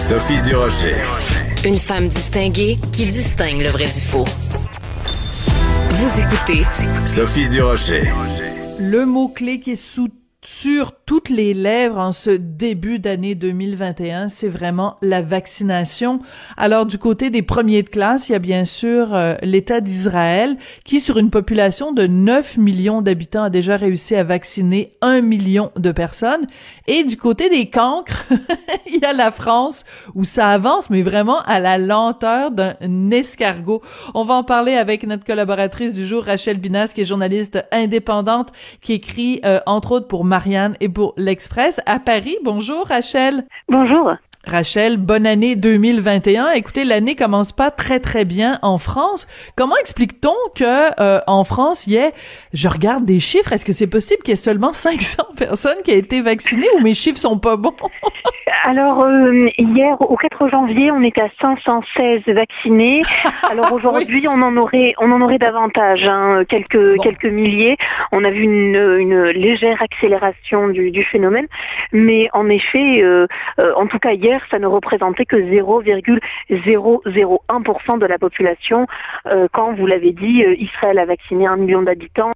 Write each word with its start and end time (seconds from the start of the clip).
Sophie 0.00 0.40
Durocher. 0.40 0.94
Une 1.62 1.76
femme 1.78 2.08
distinguée 2.08 2.78
qui 2.90 3.04
distingue 3.04 3.60
le 3.60 3.68
vrai 3.68 3.84
du 3.84 4.00
faux. 4.00 4.24
Vous 5.90 6.20
écoutez 6.20 6.64
Sophie 7.06 7.46
Durocher. 7.46 8.10
Le 8.78 9.04
mot-clé 9.04 9.60
qui 9.60 9.72
est 9.72 9.76
sous 9.76 10.08
sur 10.42 10.92
toutes 11.10 11.28
les 11.28 11.54
lèvres 11.54 11.98
en 11.98 12.12
ce 12.12 12.30
début 12.30 13.00
d'année 13.00 13.34
2021, 13.34 14.28
c'est 14.28 14.46
vraiment 14.46 14.96
la 15.02 15.22
vaccination. 15.22 16.20
Alors 16.56 16.86
du 16.86 16.98
côté 16.98 17.30
des 17.30 17.42
premiers 17.42 17.82
de 17.82 17.88
classe, 17.88 18.28
il 18.28 18.32
y 18.32 18.34
a 18.36 18.38
bien 18.38 18.64
sûr 18.64 19.12
euh, 19.12 19.34
l'État 19.42 19.80
d'Israël 19.80 20.56
qui, 20.84 21.00
sur 21.00 21.18
une 21.18 21.30
population 21.30 21.90
de 21.90 22.06
9 22.06 22.58
millions 22.58 23.02
d'habitants, 23.02 23.42
a 23.42 23.50
déjà 23.50 23.76
réussi 23.76 24.14
à 24.14 24.22
vacciner 24.22 24.92
un 25.00 25.20
million 25.20 25.72
de 25.74 25.90
personnes. 25.90 26.46
Et 26.86 27.02
du 27.02 27.16
côté 27.16 27.48
des 27.48 27.68
cancres, 27.70 28.24
il 28.86 29.00
y 29.00 29.04
a 29.04 29.12
la 29.12 29.32
France 29.32 29.84
où 30.14 30.22
ça 30.22 30.48
avance, 30.50 30.90
mais 30.90 31.02
vraiment 31.02 31.40
à 31.40 31.58
la 31.58 31.76
lenteur 31.76 32.52
d'un 32.52 33.10
escargot. 33.10 33.82
On 34.14 34.22
va 34.22 34.34
en 34.34 34.44
parler 34.44 34.74
avec 34.74 35.02
notre 35.04 35.24
collaboratrice 35.24 35.94
du 35.94 36.06
jour, 36.06 36.22
Rachel 36.22 36.58
Binas, 36.58 36.92
qui 36.94 37.00
est 37.00 37.04
journaliste 37.04 37.64
indépendante, 37.72 38.50
qui 38.80 38.92
écrit 38.92 39.40
euh, 39.44 39.58
entre 39.66 39.90
autres 39.90 40.06
pour 40.06 40.24
Marianne 40.24 40.76
et 40.78 40.88
pour 40.88 40.99
l'Express 41.16 41.80
à 41.86 41.98
Paris. 41.98 42.36
Bonjour 42.42 42.86
Rachel. 42.86 43.46
Bonjour. 43.68 44.14
Rachel, 44.46 44.96
bonne 44.96 45.26
année 45.26 45.54
2021. 45.54 46.52
Écoutez, 46.52 46.84
l'année 46.84 47.14
commence 47.14 47.52
pas 47.52 47.70
très 47.70 48.00
très 48.00 48.24
bien 48.24 48.58
en 48.62 48.78
France. 48.78 49.28
Comment 49.54 49.76
explique-t-on 49.76 50.34
que 50.54 50.98
euh, 50.98 51.20
en 51.26 51.44
France, 51.44 51.86
il 51.86 51.92
y 51.92 51.96
ait, 51.96 52.12
je 52.54 52.68
regarde 52.68 53.04
des 53.04 53.20
chiffres, 53.20 53.52
est-ce 53.52 53.66
que 53.66 53.72
c'est 53.72 53.86
possible 53.86 54.22
qu'il 54.22 54.30
y 54.30 54.32
ait 54.32 54.36
seulement 54.36 54.72
500 54.74 55.24
personnes 55.36 55.82
qui 55.84 55.90
aient 55.90 55.98
été 55.98 56.22
vaccinées 56.22 56.66
ou 56.78 56.80
mes 56.80 56.94
chiffres 56.94 57.18
sont 57.18 57.38
pas 57.38 57.56
bons? 57.56 57.74
Alors 58.64 59.02
euh, 59.02 59.48
hier 59.58 60.00
au 60.00 60.16
4 60.16 60.48
janvier, 60.48 60.90
on 60.90 61.02
était 61.02 61.22
à 61.22 61.28
516 61.40 62.22
vaccinés. 62.28 63.02
Alors 63.50 63.72
aujourd'hui, 63.72 64.26
on 64.28 64.42
en 64.42 64.56
aurait 64.56 64.94
on 64.98 65.10
en 65.12 65.20
aurait 65.20 65.38
davantage, 65.38 66.06
hein, 66.06 66.44
quelques 66.48 66.96
Bon. 66.96 67.02
quelques 67.02 67.26
milliers. 67.26 67.76
On 68.12 68.24
a 68.24 68.30
vu 68.30 68.42
une, 68.42 68.76
une 68.98 69.24
légère 69.30 69.82
accélération 69.82 70.68
du, 70.68 70.90
du 70.90 71.04
phénomène, 71.04 71.46
mais 71.92 72.28
en 72.32 72.48
effet, 72.48 73.02
euh, 73.02 73.26
euh, 73.58 73.72
en 73.76 73.86
tout 73.86 73.98
cas 73.98 74.12
hier, 74.12 74.29
ça 74.50 74.58
ne 74.58 74.66
représentait 74.66 75.24
que 75.24 75.36
0,001% 75.36 77.98
de 77.98 78.06
la 78.06 78.18
population. 78.18 78.88
Euh, 79.26 79.46
quand 79.52 79.74
vous 79.74 79.86
l'avez 79.86 80.10
dit, 80.12 80.44
euh, 80.44 80.54
Israël 80.58 80.98
a 80.98 81.04
vacciné 81.04 81.46
un 81.46 81.56
million 81.56 81.82
d'habitants, 81.82 82.32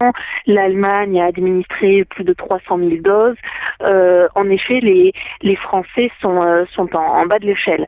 l'Allemagne 0.46 1.20
a 1.20 1.24
administré 1.26 2.04
plus 2.04 2.22
de 2.24 2.32
300 2.32 2.78
000 2.78 2.90
doses. 3.02 3.36
Euh, 3.82 4.28
en 4.34 4.48
effet, 4.50 4.80
les 4.80 5.12
les 5.42 5.56
Français 5.56 6.10
sont 6.20 6.42
euh, 6.42 6.64
sont 6.70 6.94
en, 6.96 7.20
en 7.20 7.26
bas 7.26 7.38
de 7.38 7.46
l'échelle. 7.46 7.86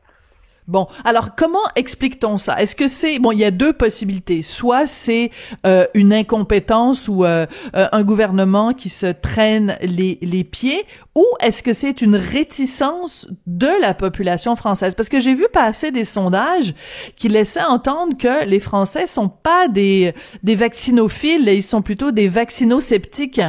Bon, 0.67 0.87
alors 1.05 1.33
comment 1.35 1.63
explique-t-on 1.77 2.37
ça? 2.37 2.61
Est-ce 2.61 2.75
que 2.75 2.89
c'est 2.89 3.19
bon 3.19 3.31
Il 3.31 3.39
y 3.39 3.45
a 3.45 3.51
deux 3.51 3.71
possibilités. 3.71 4.41
Soit 4.41 4.85
c'est 4.85 5.31
euh, 5.65 5.85
une 5.93 6.11
incompétence 6.11 7.07
ou 7.07 7.23
euh, 7.23 7.45
euh, 7.75 7.87
un 7.93 8.03
gouvernement 8.03 8.73
qui 8.73 8.89
se 8.89 9.05
traîne 9.05 9.77
les, 9.81 10.17
les 10.21 10.43
pieds, 10.43 10.85
ou 11.15 11.23
est-ce 11.39 11.63
que 11.63 11.71
c'est 11.71 12.01
une 12.01 12.17
réticence 12.17 13.29
de 13.45 13.69
la 13.79 13.93
population 13.93 14.57
française? 14.57 14.93
Parce 14.93 15.07
que 15.07 15.21
j'ai 15.21 15.33
vu 15.33 15.45
passer 15.53 15.91
des 15.91 16.03
sondages 16.03 16.73
qui 17.15 17.29
laissaient 17.29 17.63
entendre 17.63 18.17
que 18.17 18.45
les 18.45 18.59
Français 18.59 19.07
sont 19.07 19.29
pas 19.29 19.69
des 19.69 20.13
des 20.43 20.55
vaccinophiles, 20.55 21.47
ils 21.47 21.63
sont 21.63 21.81
plutôt 21.81 22.11
des 22.11 22.27
vaccinosceptiques. 22.27 23.41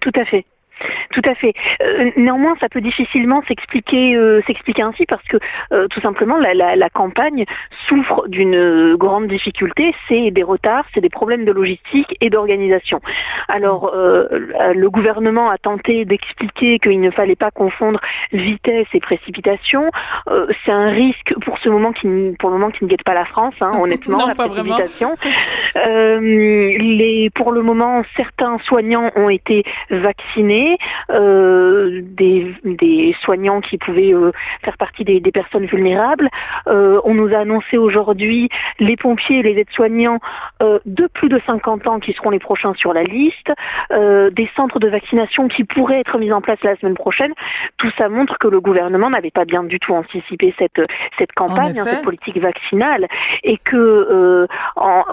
Tout 0.00 0.12
à 0.16 0.24
fait. 0.24 0.44
Tout 1.12 1.22
à 1.24 1.34
fait. 1.34 1.54
Euh, 1.82 2.10
néanmoins, 2.16 2.54
ça 2.60 2.68
peut 2.68 2.80
difficilement 2.80 3.42
s'expliquer 3.46 4.16
euh, 4.16 4.40
s'expliquer 4.46 4.82
ainsi 4.82 5.06
parce 5.06 5.22
que 5.24 5.38
euh, 5.72 5.88
tout 5.88 6.00
simplement 6.00 6.38
la, 6.38 6.54
la, 6.54 6.76
la 6.76 6.90
campagne 6.90 7.44
souffre 7.88 8.28
d'une 8.28 8.54
euh, 8.54 8.96
grande 8.96 9.28
difficulté, 9.28 9.94
c'est 10.08 10.30
des 10.30 10.42
retards, 10.42 10.84
c'est 10.94 11.00
des 11.00 11.10
problèmes 11.10 11.44
de 11.44 11.52
logistique 11.52 12.16
et 12.20 12.30
d'organisation. 12.30 13.00
Alors 13.48 13.92
euh, 13.94 14.26
le 14.74 14.90
gouvernement 14.90 15.50
a 15.50 15.58
tenté 15.58 16.04
d'expliquer 16.04 16.78
qu'il 16.78 17.00
ne 17.00 17.10
fallait 17.10 17.36
pas 17.36 17.50
confondre 17.50 18.00
vitesse 18.32 18.86
et 18.94 19.00
précipitation. 19.00 19.90
Euh, 20.28 20.46
c'est 20.64 20.72
un 20.72 20.88
risque 20.88 21.34
pour 21.44 21.58
ce 21.58 21.68
moment 21.68 21.92
qui 21.92 22.08
pour 22.38 22.50
le 22.50 22.58
moment 22.58 22.70
qui 22.70 22.84
ne 22.84 22.88
guette 22.88 23.04
pas 23.04 23.14
la 23.14 23.24
France, 23.24 23.54
hein, 23.60 23.72
honnêtement, 23.80 24.18
Non, 24.18 24.26
la 24.26 24.34
précipitation. 24.34 25.14
Euh, 25.76 26.20
les, 26.20 27.30
pour 27.34 27.52
le 27.52 27.62
moment, 27.62 28.02
certains 28.16 28.58
soignants 28.58 29.10
ont 29.16 29.28
été 29.28 29.64
vaccinés, 29.90 30.78
euh, 31.10 32.00
des, 32.02 32.54
des 32.64 33.14
soignants 33.20 33.60
qui 33.60 33.78
pouvaient 33.78 34.14
euh, 34.14 34.32
faire 34.62 34.76
partie 34.76 35.04
des, 35.04 35.20
des 35.20 35.32
personnes 35.32 35.66
vulnérables. 35.66 36.28
Euh, 36.66 37.00
on 37.04 37.14
nous 37.14 37.32
a 37.34 37.38
annoncé 37.38 37.76
aujourd'hui 37.78 38.48
les 38.78 38.96
pompiers 38.96 39.38
et 39.38 39.42
les 39.42 39.58
aides-soignants 39.60 40.18
euh, 40.62 40.78
de 40.86 41.06
plus 41.06 41.28
de 41.28 41.40
50 41.46 41.86
ans 41.86 42.00
qui 42.00 42.12
seront 42.12 42.30
les 42.30 42.38
prochains 42.38 42.74
sur 42.74 42.92
la 42.92 43.02
liste, 43.02 43.52
euh, 43.92 44.30
des 44.30 44.48
centres 44.56 44.78
de 44.78 44.88
vaccination 44.88 45.48
qui 45.48 45.64
pourraient 45.64 46.00
être 46.00 46.18
mis 46.18 46.32
en 46.32 46.40
place 46.40 46.58
la 46.62 46.76
semaine 46.76 46.94
prochaine. 46.94 47.32
Tout 47.78 47.90
ça 47.96 48.08
montre 48.08 48.38
que 48.38 48.48
le 48.48 48.60
gouvernement 48.60 49.10
n'avait 49.10 49.30
pas 49.30 49.44
bien 49.44 49.64
du 49.64 49.78
tout 49.80 49.94
anticipé 49.94 50.54
cette, 50.58 50.80
cette 51.18 51.32
campagne, 51.32 51.78
hein, 51.78 51.84
cette 51.94 52.04
politique 52.04 52.38
vaccinale, 52.38 53.06
et 53.42 53.56
que 53.58 53.76
euh, 53.76 54.46
en- 54.76 55.04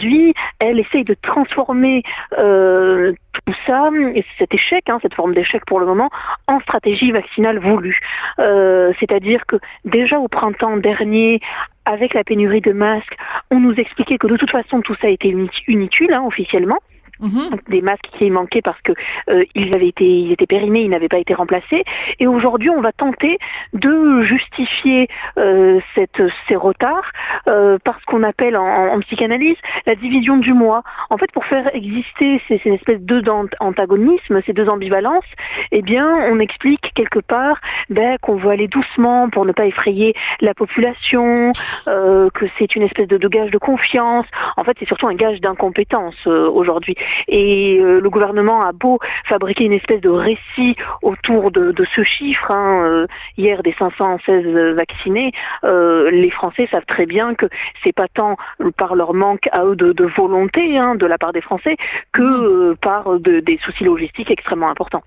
aujourd'hui, 0.00 0.34
elle 0.58 0.78
essaye 0.78 1.04
de 1.04 1.14
transformer 1.14 2.02
euh, 2.38 3.12
tout 3.32 3.54
ça, 3.66 3.88
et 4.14 4.24
cet 4.38 4.54
échec, 4.54 4.88
hein, 4.88 4.98
cette 5.02 5.14
forme 5.14 5.34
d'échec 5.34 5.64
pour 5.66 5.80
le 5.80 5.86
moment, 5.86 6.10
en 6.46 6.60
stratégie 6.60 7.12
vaccinale 7.12 7.58
voulue. 7.58 8.00
Euh, 8.38 8.92
C'est-à-dire 8.98 9.44
que 9.46 9.56
déjà 9.84 10.18
au 10.18 10.28
printemps 10.28 10.76
dernier, 10.76 11.40
avec 11.84 12.14
la 12.14 12.24
pénurie 12.24 12.60
de 12.60 12.72
masques, 12.72 13.16
on 13.50 13.60
nous 13.60 13.74
expliquait 13.74 14.18
que 14.18 14.26
de 14.26 14.36
toute 14.36 14.50
façon 14.50 14.80
tout 14.80 14.94
ça 15.00 15.08
était 15.08 15.34
inutile 15.68 16.12
hein, 16.12 16.22
officiellement 16.26 16.78
Mhm. 17.20 17.56
des 17.68 17.82
masques 17.82 18.08
qui 18.12 18.30
manquaient 18.30 18.62
parce 18.62 18.80
que 18.82 18.92
euh, 19.28 19.44
ils 19.54 19.74
avaient 19.74 19.88
été 19.88 20.04
ils 20.04 20.32
étaient 20.32 20.46
périmés, 20.46 20.82
ils 20.82 20.90
n'avaient 20.90 21.08
pas 21.08 21.18
été 21.18 21.34
remplacés. 21.34 21.84
Et 22.18 22.26
aujourd'hui, 22.26 22.70
on 22.70 22.80
va 22.80 22.92
tenter 22.92 23.38
de 23.72 24.22
justifier 24.22 25.08
euh, 25.38 25.80
cette, 25.94 26.22
ces 26.48 26.56
retards 26.56 27.10
euh, 27.48 27.78
par 27.82 28.00
ce 28.00 28.06
qu'on 28.06 28.22
appelle 28.22 28.56
en, 28.56 28.94
en 28.94 29.00
psychanalyse 29.00 29.56
la 29.86 29.94
division 29.94 30.36
du 30.36 30.52
moi. 30.52 30.82
En 31.10 31.16
fait, 31.16 31.30
pour 31.32 31.44
faire 31.44 31.74
exister 31.74 32.40
ces, 32.48 32.58
ces 32.58 32.70
espèces 32.70 33.00
de 33.00 33.20
antagonismes, 33.60 34.40
ces 34.46 34.52
deux 34.52 34.68
ambivalences, 34.68 35.24
eh 35.72 35.82
bien, 35.82 36.08
on 36.30 36.38
explique 36.38 36.92
quelque 36.94 37.20
part 37.20 37.60
ben, 37.88 38.16
qu'on 38.20 38.36
veut 38.36 38.50
aller 38.50 38.68
doucement 38.68 39.28
pour 39.30 39.44
ne 39.44 39.52
pas 39.52 39.66
effrayer 39.66 40.14
la 40.40 40.54
population, 40.54 41.52
euh, 41.86 42.28
que 42.30 42.46
c'est 42.58 42.74
une 42.76 42.82
espèce 42.82 43.08
de, 43.08 43.18
de 43.18 43.28
gage 43.28 43.50
de 43.50 43.58
confiance. 43.58 44.26
En 44.56 44.64
fait, 44.64 44.76
c'est 44.78 44.86
surtout 44.86 45.06
un 45.06 45.14
gage 45.14 45.40
d'incompétence 45.40 46.16
euh, 46.26 46.48
aujourd'hui. 46.48 46.96
Et 47.28 47.78
euh, 47.80 48.00
le 48.00 48.10
gouvernement 48.10 48.62
a 48.62 48.72
beau 48.72 48.98
fabriquer 49.24 49.64
une 49.64 49.72
espèce 49.72 50.00
de 50.00 50.08
récit 50.08 50.76
autour 51.02 51.50
de, 51.50 51.72
de 51.72 51.84
ce 51.94 52.02
chiffre, 52.02 52.50
hein, 52.50 52.84
euh, 52.84 53.06
hier 53.36 53.62
des 53.62 53.72
516 53.72 54.74
vaccinés, 54.74 55.32
euh, 55.64 56.10
les 56.10 56.30
Français 56.30 56.68
savent 56.70 56.86
très 56.86 57.06
bien 57.06 57.34
que 57.34 57.46
c'est 57.82 57.92
pas 57.94 58.08
tant 58.08 58.36
par 58.76 58.94
leur 58.94 59.14
manque 59.14 59.48
à 59.52 59.64
eux 59.64 59.76
de, 59.76 59.92
de 59.92 60.04
volonté 60.04 60.78
hein, 60.78 60.94
de 60.94 61.06
la 61.06 61.18
part 61.18 61.32
des 61.32 61.40
Français 61.40 61.76
que 62.12 62.22
euh, 62.22 62.74
par 62.80 63.18
de- 63.18 63.40
des 63.40 63.58
soucis 63.58 63.84
logistiques 63.84 64.30
extrêmement 64.30 64.70
importants. 64.70 65.02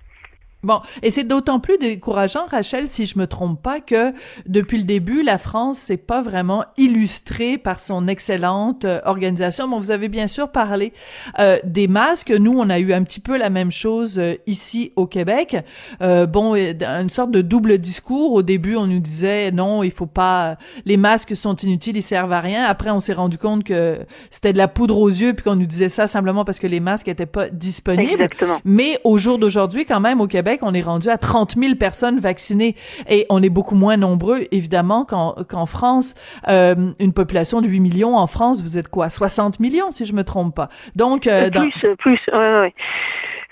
Bon, 0.64 0.80
et 1.02 1.10
c'est 1.10 1.24
d'autant 1.24 1.60
plus 1.60 1.78
décourageant, 1.78 2.46
Rachel, 2.46 2.88
si 2.88 3.06
je 3.06 3.18
me 3.18 3.26
trompe 3.26 3.62
pas, 3.62 3.80
que 3.80 4.12
depuis 4.46 4.78
le 4.78 4.84
début, 4.84 5.22
la 5.22 5.38
France 5.38 5.78
s'est 5.78 5.96
pas 5.96 6.22
vraiment 6.22 6.64
illustrée 6.76 7.58
par 7.58 7.80
son 7.80 8.08
excellente 8.08 8.84
euh, 8.84 9.00
organisation. 9.04 9.68
Bon, 9.68 9.78
vous 9.78 9.90
avez 9.90 10.08
bien 10.08 10.26
sûr 10.26 10.48
parlé 10.48 10.92
euh, 11.38 11.58
des 11.64 11.88
masques. 11.88 12.30
Nous, 12.30 12.52
on 12.58 12.70
a 12.70 12.78
eu 12.78 12.92
un 12.92 13.02
petit 13.02 13.20
peu 13.20 13.36
la 13.36 13.50
même 13.50 13.70
chose 13.70 14.18
euh, 14.18 14.34
ici 14.46 14.92
au 14.96 15.06
Québec. 15.06 15.56
Euh, 16.00 16.26
bon, 16.26 16.54
une 16.54 17.10
sorte 17.10 17.30
de 17.30 17.42
double 17.42 17.78
discours. 17.78 18.32
Au 18.32 18.42
début, 18.42 18.76
on 18.76 18.86
nous 18.86 19.00
disait 19.00 19.50
non, 19.50 19.82
il 19.82 19.90
faut 19.90 20.06
pas. 20.06 20.56
Les 20.84 20.96
masques 20.96 21.36
sont 21.36 21.56
inutiles, 21.56 21.96
ils 21.96 22.02
servent 22.02 22.32
à 22.32 22.40
rien. 22.40 22.64
Après, 22.64 22.90
on 22.90 23.00
s'est 23.00 23.12
rendu 23.12 23.38
compte 23.38 23.64
que 23.64 23.98
c'était 24.30 24.52
de 24.52 24.58
la 24.58 24.68
poudre 24.68 24.98
aux 24.98 25.08
yeux, 25.08 25.34
puis 25.34 25.44
qu'on 25.44 25.56
nous 25.56 25.66
disait 25.66 25.88
ça 25.88 26.06
simplement 26.06 26.44
parce 26.44 26.58
que 26.58 26.66
les 26.66 26.80
masques 26.80 27.08
étaient 27.08 27.26
pas 27.26 27.48
disponibles. 27.48 28.12
Exactement. 28.12 28.58
Mais 28.64 28.98
au 29.04 29.18
jour 29.18 29.38
d'aujourd'hui, 29.38 29.84
quand 29.84 30.00
même, 30.00 30.20
au 30.20 30.26
Québec, 30.26 30.53
Québec, 30.54 30.60
on 30.62 30.74
est 30.74 30.82
rendu 30.82 31.08
à 31.08 31.18
30 31.18 31.56
000 31.58 31.74
personnes 31.74 32.20
vaccinées 32.20 32.76
et 33.08 33.26
on 33.28 33.42
est 33.42 33.48
beaucoup 33.48 33.74
moins 33.74 33.96
nombreux, 33.96 34.46
évidemment, 34.52 35.04
qu'en 35.04 35.66
France. 35.66 36.14
Euh, 36.48 36.92
une 36.98 37.12
population 37.12 37.60
de 37.60 37.66
8 37.66 37.80
millions 37.80 38.16
en 38.16 38.26
France, 38.26 38.62
vous 38.62 38.78
êtes 38.78 38.88
quoi? 38.88 39.08
60 39.10 39.58
millions, 39.60 39.90
si 39.90 40.06
je 40.06 40.12
me 40.12 40.22
trompe 40.22 40.54
pas. 40.54 40.68
Donc, 40.94 41.26
euh, 41.26 41.50
plus, 41.50 41.72
plus, 41.98 42.20
ouais, 42.32 42.60
ouais. 42.60 42.74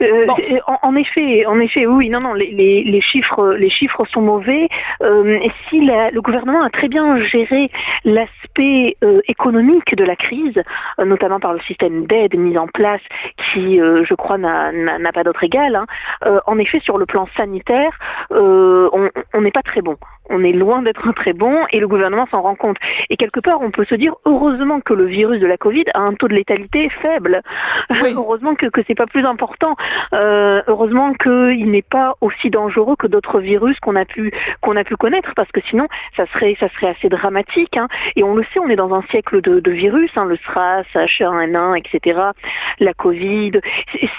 Euh, 0.03 0.27
en, 0.83 0.97
effet, 0.97 1.47
en 1.47 1.59
effet, 1.61 1.87
oui, 1.87 2.09
non, 2.09 2.21
non, 2.21 2.35
les, 2.35 2.51
les, 2.83 3.01
chiffres, 3.01 3.55
les 3.55 3.71
chiffres 3.71 4.05
sont 4.07 4.21
mauvais. 4.21 4.69
Euh, 5.03 5.39
si 5.69 5.81
le 5.81 6.21
gouvernement 6.21 6.63
a 6.63 6.71
très 6.71 6.89
bien 6.89 7.19
géré 7.19 7.71
l'aspect 8.05 8.97
euh, 9.05 9.21
économique 9.29 9.95
de 9.95 10.05
la 10.05 10.17
crise, 10.17 10.61
euh, 10.99 11.05
notamment 11.05 11.41
par 11.41 11.53
le 11.53 11.61
système 11.61 12.07
d'aide 12.07 12.37
mis 12.37 12.59
en 12.59 12.67
place, 12.67 13.03
qui, 13.53 13.79
je 13.79 14.15
crois, 14.15 14.39
n'a 14.39 15.13
pas 15.13 15.25
d'autre 15.25 15.45
égal. 15.45 15.77
Hein, 15.77 15.87
en 16.47 16.59
effet, 16.59 16.81
sur 16.81 16.99
le 16.99 17.07
plan 17.07 17.27
sanitaire, 17.37 17.99
on 18.31 19.41
n'est 19.41 19.51
pas 19.51 19.63
très 19.63 19.83
bon 19.83 19.97
on 20.33 20.43
est 20.43 20.53
loin 20.53 20.83
d'être 20.83 21.13
très 21.13 21.33
bon 21.33 21.67
et 21.71 21.81
le 21.81 21.87
gouvernement 21.87 22.27
s'en 22.31 22.43
rend 22.43 22.55
compte. 22.55 22.77
Et 23.11 23.17
quelque 23.17 23.41
part, 23.41 23.61
on 23.61 23.71
peut 23.71 23.85
se 23.85 23.95
dire 23.95 24.15
heureusement 24.25 24.81
que 24.81 24.95
le 24.95 25.05
virus 25.05 25.41
de 25.41 25.47
la 25.47 25.57
Covid 25.57 25.85
a 25.95 26.01
un 26.01 26.15
taux 26.15 26.29
de 26.29 26.35
létalité 26.35 26.89
faible. 26.89 27.43
heureusement 27.91 28.55
que, 28.55 28.67
que 28.67 28.81
c'est 28.87 28.95
pas 28.95 29.07
plus 29.07 29.25
important. 29.25 29.77
Euh, 30.15 30.63
heureusement 30.67 31.13
qu'il 31.15 31.71
n'est 31.71 31.83
pas 31.83 32.15
aussi 32.21 32.51
dangereux 32.51 32.97
que 32.99 33.07
d'autres 33.07 33.41
virus 33.41 33.79
qu'on 33.81 33.97
a 33.97 34.05
pu 34.05 34.33
qu'on 34.61 34.77
a 34.77 34.85
pu 34.85 34.97
connaître 34.97 35.33
parce 35.37 35.51
que 35.53 35.61
sinon 35.63 35.87
ça 36.17 36.27
serait 36.27 36.57
ça 36.59 36.69
serait 36.71 36.89
assez 36.89 37.09
dramatique. 37.09 37.77
Hein. 37.77 37.89
Et 38.17 38.23
on 38.25 38.35
le 38.35 38.45
sait, 38.53 38.59
on 38.59 38.69
est 38.69 38.77
dans 38.77 38.95
un 38.95 39.03
siècle 39.11 39.41
de, 39.41 39.61
de 39.61 39.71
virus, 39.71 40.11
hein, 40.17 40.25
le 40.25 40.37
SRAS, 40.37 40.85
H1N1, 40.95 41.79
etc. 41.79 42.21
La 42.81 42.95
Covid. 42.95 43.53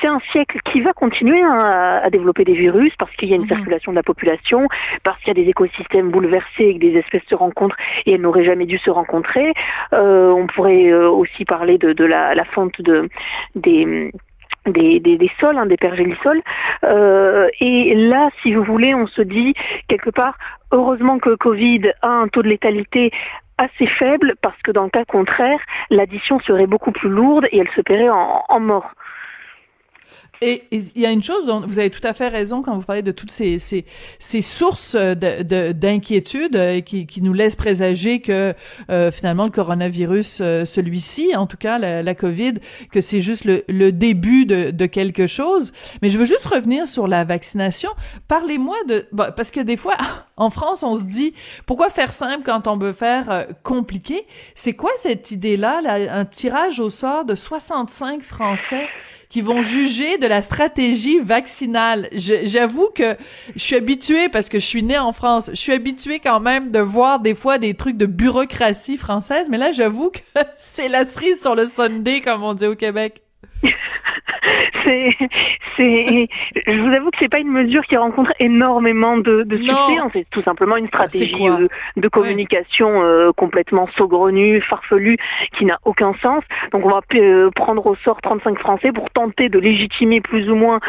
C'est 0.01 0.07
un 0.07 0.19
siècle 0.31 0.59
qui 0.65 0.81
va 0.81 0.93
continuer 0.93 1.41
hein, 1.41 2.01
à, 2.03 2.09
développer 2.09 2.43
des 2.43 2.53
virus 2.53 2.93
parce 2.97 3.11
qu'il 3.15 3.29
y 3.29 3.33
a 3.33 3.35
une 3.35 3.43
mhm. 3.43 3.47
circulation 3.47 3.91
de 3.91 3.97
la 3.97 4.03
population, 4.03 4.67
parce 5.03 5.19
qu'il 5.19 5.29
y 5.29 5.31
a 5.39 5.43
des 5.43 5.49
écosystèmes 5.49 6.02
bouleversées 6.11 6.63
et 6.63 6.73
que 6.75 6.79
des 6.79 6.97
espèces 6.97 7.23
se 7.27 7.35
rencontrent 7.35 7.77
et 8.05 8.13
elles 8.13 8.21
n'auraient 8.21 8.43
jamais 8.43 8.65
dû 8.65 8.77
se 8.77 8.89
rencontrer. 8.89 9.53
Euh, 9.93 10.31
on 10.31 10.47
pourrait 10.47 10.91
euh, 10.91 11.09
aussi 11.09 11.45
parler 11.45 11.77
de, 11.77 12.05
la, 12.05 12.35
la 12.35 12.45
fonte 12.45 12.81
de, 12.81 13.09
des 13.55 14.11
des, 14.65 14.99
des, 15.01 15.31
sols, 15.39 15.57
hein, 15.57 15.65
des 15.65 15.75
pergélisols. 15.75 16.41
Euh, 16.85 17.49
et 17.59 17.95
là, 17.95 18.29
si 18.41 18.53
vous 18.53 18.63
voulez, 18.63 18.95
on 18.95 19.07
se 19.07 19.21
dit 19.21 19.53
quelque 19.89 20.09
part, 20.09 20.37
heureusement 20.71 21.19
que 21.19 21.35
Covid 21.35 21.91
a 22.01 22.07
un 22.07 22.27
taux 22.29 22.43
de 22.43 22.47
létalité 22.47 23.11
assez 23.57 23.87
faible 23.87 24.35
parce 24.41 24.59
que 24.63 24.71
dans 24.71 24.83
le 24.83 24.89
cas 24.89 25.05
contraire, 25.05 25.59
l'addition 25.89 26.39
serait 26.39 26.67
beaucoup 26.67 26.91
plus 26.91 27.09
lourde 27.09 27.47
et 27.51 27.59
elle 27.59 27.69
se 27.71 27.81
paierait 27.81 28.09
en, 28.09 28.43
en 28.47 28.59
mort. 28.59 28.89
Et 30.45 30.63
il 30.71 30.99
y 30.99 31.05
a 31.05 31.11
une 31.11 31.23
chose 31.23 31.45
dont 31.45 31.61
vous 31.61 31.79
avez 31.79 31.89
tout 31.89 32.05
à 32.05 32.11
fait 32.11 32.27
raison 32.27 32.63
quand 32.63 32.75
vous 32.75 32.83
parlez 32.83 33.01
de 33.01 33.13
toutes 33.13 33.31
ces, 33.31 33.59
ces, 33.59 33.85
ces 34.19 34.41
sources 34.41 34.93
d'inquiétude 34.93 36.51
de, 36.51 36.57
euh, 36.57 36.81
qui, 36.81 37.21
nous 37.21 37.31
laissent 37.31 37.55
présager 37.55 38.19
que 38.19 38.53
euh, 38.89 39.09
finalement 39.09 39.45
le 39.45 39.51
coronavirus, 39.51 40.39
euh, 40.41 40.65
celui-ci, 40.65 41.33
en 41.33 41.47
tout 41.47 41.55
cas 41.55 41.77
la, 41.77 42.13
COVID, 42.13 42.55
que 42.91 42.99
c'est 42.99 43.21
juste 43.21 43.45
le, 43.45 43.91
début 43.91 44.45
de, 44.45 44.85
quelque 44.85 45.27
chose. 45.27 45.71
Mais 46.01 46.09
je 46.09 46.17
veux 46.17 46.25
juste 46.25 46.45
revenir 46.45 46.89
sur 46.89 47.07
la 47.07 47.23
vaccination. 47.23 47.91
Parlez-moi 48.27 48.75
de... 48.89 49.07
parce 49.13 49.49
que 49.49 49.61
des 49.61 49.77
fois, 49.77 49.95
en 50.35 50.49
France, 50.49 50.83
on 50.83 50.95
se 50.95 51.03
dit, 51.03 51.33
pourquoi 51.65 51.89
faire 51.89 52.11
simple 52.11 52.43
quand 52.43 52.67
on 52.67 52.75
veut 52.75 52.91
faire 52.91 53.47
compliqué? 53.63 54.27
C'est 54.55 54.73
quoi 54.73 54.91
cette 54.97 55.31
idée-là, 55.31 55.79
là, 55.81 55.93
un 56.13 56.25
tirage 56.25 56.81
au 56.81 56.89
sort 56.89 57.23
de 57.23 57.33
65 57.33 58.23
Français 58.23 58.89
qui 59.33 59.41
vont 59.41 59.63
juger 59.63 60.19
de 60.19 60.27
la 60.27 60.43
stratégie 60.43 61.17
vaccinale. 61.17 62.07
J'avoue 62.11 62.89
que 62.93 63.15
je 63.55 63.63
suis 63.63 63.75
habituée, 63.75 64.29
parce 64.29 64.47
que 64.47 64.59
je 64.59 64.65
suis 64.67 64.83
née 64.83 64.99
en 64.99 65.11
France, 65.11 65.49
je 65.49 65.59
suis 65.59 65.71
habituée 65.71 66.19
quand 66.19 66.39
même 66.39 66.69
de 66.69 66.77
voir 66.77 67.19
des 67.19 67.33
fois 67.33 67.57
des 67.57 67.73
trucs 67.73 67.97
de 67.97 68.05
bureaucratie 68.05 68.95
française, 68.95 69.47
mais 69.49 69.57
là, 69.57 69.71
j'avoue 69.71 70.11
que 70.11 70.19
c'est 70.55 70.87
la 70.87 71.03
cerise 71.03 71.41
sur 71.41 71.55
le 71.55 71.65
Sunday, 71.65 72.21
comme 72.21 72.43
on 72.43 72.53
dit 72.53 72.67
au 72.67 72.75
Québec. 72.75 73.22
c'est, 74.83 75.15
c'est, 75.77 76.27
je 76.67 76.79
vous 76.79 76.93
avoue 76.93 77.11
que 77.11 77.17
c'est 77.19 77.29
pas 77.29 77.39
une 77.39 77.51
mesure 77.51 77.83
qui 77.85 77.97
rencontre 77.97 78.33
énormément 78.39 79.17
de, 79.17 79.43
de 79.43 79.57
succès. 79.57 79.71
Hein. 79.71 80.09
C'est 80.13 80.29
tout 80.29 80.41
simplement 80.41 80.77
une 80.77 80.87
stratégie 80.87 81.49
euh, 81.49 81.67
de 81.95 82.07
communication 82.07 83.03
euh, 83.03 83.31
complètement 83.31 83.87
saugrenue, 83.95 84.61
farfelue, 84.61 85.17
qui 85.53 85.65
n'a 85.65 85.79
aucun 85.85 86.13
sens. 86.21 86.43
Donc 86.71 86.85
on 86.85 86.89
va 86.89 87.01
euh, 87.15 87.49
prendre 87.51 87.85
au 87.85 87.95
sort 87.95 88.21
35 88.21 88.59
Français 88.59 88.91
pour 88.91 89.09
tenter 89.09 89.49
de 89.49 89.59
légitimer 89.59 90.21
plus 90.21 90.49
ou 90.49 90.55
moins 90.55 90.79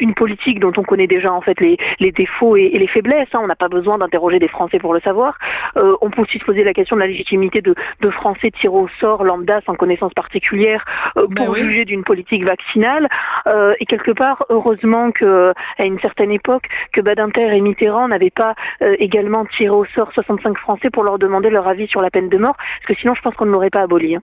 une 0.00 0.14
politique 0.14 0.60
dont 0.60 0.72
on 0.76 0.82
connaît 0.82 1.06
déjà 1.06 1.32
en 1.32 1.40
fait 1.40 1.60
les, 1.60 1.76
les 2.00 2.12
défauts 2.12 2.56
et, 2.56 2.70
les 2.70 2.86
faiblesses. 2.86 3.28
Hein. 3.32 3.40
On 3.42 3.46
n'a 3.46 3.56
pas 3.56 3.68
besoin 3.68 3.98
d'interroger 3.98 4.38
des 4.38 4.48
Français 4.48 4.78
pour 4.78 4.94
le 4.94 5.00
savoir. 5.00 5.38
on 5.76 6.10
peut 6.10 6.22
aussi 6.22 6.38
se 6.38 6.44
poser 6.44 6.64
la 6.64 6.72
question 6.72 6.96
de 6.96 7.00
la 7.00 7.06
légitimité 7.06 7.60
de, 7.60 7.74
de 8.00 8.10
Français 8.10 8.50
tirés 8.50 8.74
au 8.74 8.88
sort 9.00 9.24
lambda 9.24 9.60
sans 9.66 9.74
connaissance 9.74 10.12
particulière 10.14 10.84
ben 11.16 11.46
pour 11.46 11.54
juger 11.54 11.84
d'une 11.84 12.04
politique 12.04 12.17
vaccinale. 12.44 13.08
Euh, 13.46 13.74
et 13.80 13.86
quelque 13.86 14.12
part, 14.12 14.44
heureusement 14.48 15.10
que 15.10 15.52
à 15.78 15.84
une 15.84 15.98
certaine 16.00 16.30
époque, 16.30 16.68
que 16.92 17.00
Badinter 17.00 17.56
et 17.56 17.60
Mitterrand 17.60 18.08
n'avaient 18.08 18.30
pas 18.30 18.54
euh, 18.82 18.96
également 18.98 19.44
tiré 19.46 19.70
au 19.70 19.84
sort 19.86 20.12
65 20.12 20.58
Français 20.58 20.90
pour 20.90 21.04
leur 21.04 21.18
demander 21.18 21.50
leur 21.50 21.68
avis 21.68 21.88
sur 21.88 22.00
la 22.00 22.10
peine 22.10 22.28
de 22.28 22.38
mort, 22.38 22.56
parce 22.56 22.86
que 22.86 23.00
sinon, 23.00 23.14
je 23.14 23.22
pense 23.22 23.34
qu'on 23.34 23.46
ne 23.46 23.52
l'aurait 23.52 23.70
pas 23.70 23.82
aboli. 23.82 24.16
Hein. 24.16 24.22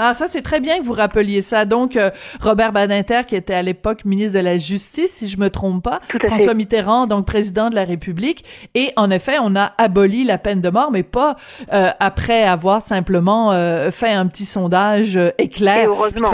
Ah, 0.00 0.14
ça, 0.14 0.28
c'est 0.28 0.42
très 0.42 0.60
bien 0.60 0.78
que 0.78 0.84
vous 0.84 0.92
rappeliez 0.92 1.42
ça. 1.42 1.64
Donc, 1.64 1.96
euh, 1.96 2.10
Robert 2.40 2.70
Badinter, 2.70 3.22
qui 3.26 3.34
était 3.34 3.54
à 3.54 3.62
l'époque 3.62 4.04
ministre 4.04 4.38
de 4.38 4.44
la 4.44 4.56
Justice, 4.56 5.12
si 5.12 5.26
je 5.26 5.40
me 5.40 5.50
trompe 5.50 5.82
pas. 5.82 5.98
François 6.24 6.54
Mitterrand, 6.54 7.08
donc 7.08 7.26
président 7.26 7.68
de 7.68 7.74
la 7.74 7.82
République. 7.82 8.44
Et 8.76 8.92
en 8.94 9.10
effet, 9.10 9.38
on 9.42 9.56
a 9.56 9.72
aboli 9.76 10.22
la 10.22 10.38
peine 10.38 10.60
de 10.60 10.70
mort, 10.70 10.92
mais 10.92 11.02
pas 11.02 11.34
après 11.68 12.44
avoir 12.44 12.84
simplement 12.84 13.50
fait 13.90 14.12
un 14.12 14.28
petit 14.28 14.44
sondage 14.44 15.18
éclair. 15.36 15.78
Et 15.78 15.86
heureusement. 15.86 16.30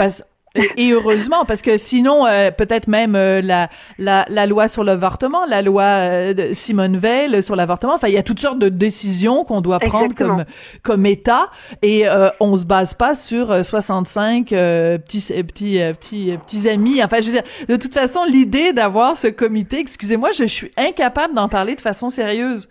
Et, 0.77 0.91
heureusement, 0.91 1.45
parce 1.45 1.61
que 1.61 1.77
sinon, 1.77 2.25
euh, 2.25 2.51
peut-être 2.51 2.87
même 2.87 3.15
euh, 3.15 3.41
la, 3.41 3.69
la, 3.97 4.25
la, 4.29 4.45
loi 4.45 4.67
sur 4.67 4.83
l'avortement, 4.83 5.45
la 5.45 5.61
loi 5.61 5.83
euh, 5.83 6.33
de 6.33 6.53
Simone 6.53 6.97
Veil 6.97 7.43
sur 7.43 7.55
l'avortement, 7.55 7.95
enfin, 7.95 8.07
il 8.07 8.13
y 8.13 8.17
a 8.17 8.23
toutes 8.23 8.39
sortes 8.39 8.59
de 8.59 8.69
décisions 8.69 9.43
qu'on 9.43 9.61
doit 9.61 9.79
prendre 9.79 10.15
comme, 10.15 10.45
comme 10.83 11.05
État, 11.05 11.49
et 11.81 12.05
on 12.39 12.57
se 12.57 12.63
base 12.63 12.93
pas 12.93 13.15
sur 13.15 13.65
65 13.65 14.47
petits, 14.49 15.33
petits, 15.43 15.79
petits, 15.99 16.37
petits 16.45 16.69
amis. 16.69 17.03
Enfin, 17.03 17.17
je 17.21 17.27
veux 17.27 17.33
dire, 17.33 17.43
de 17.67 17.75
toute 17.75 17.93
façon, 17.93 18.23
l'idée 18.25 18.73
d'avoir 18.73 19.17
ce 19.17 19.27
comité, 19.27 19.79
excusez-moi, 19.79 20.29
je, 20.31 20.45
suis 20.45 20.71
incapable 20.77 21.33
d'en 21.33 21.49
parler 21.49 21.75
de 21.75 21.81
façon 21.81 22.09
sérieuse. 22.09 22.69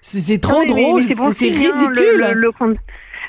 C'est 0.00 0.40
trop 0.40 0.64
drôle, 0.64 1.04
c'est 1.32 1.48
ridicule. 1.48 2.24
le, 2.32 2.48
euh, 2.48 2.74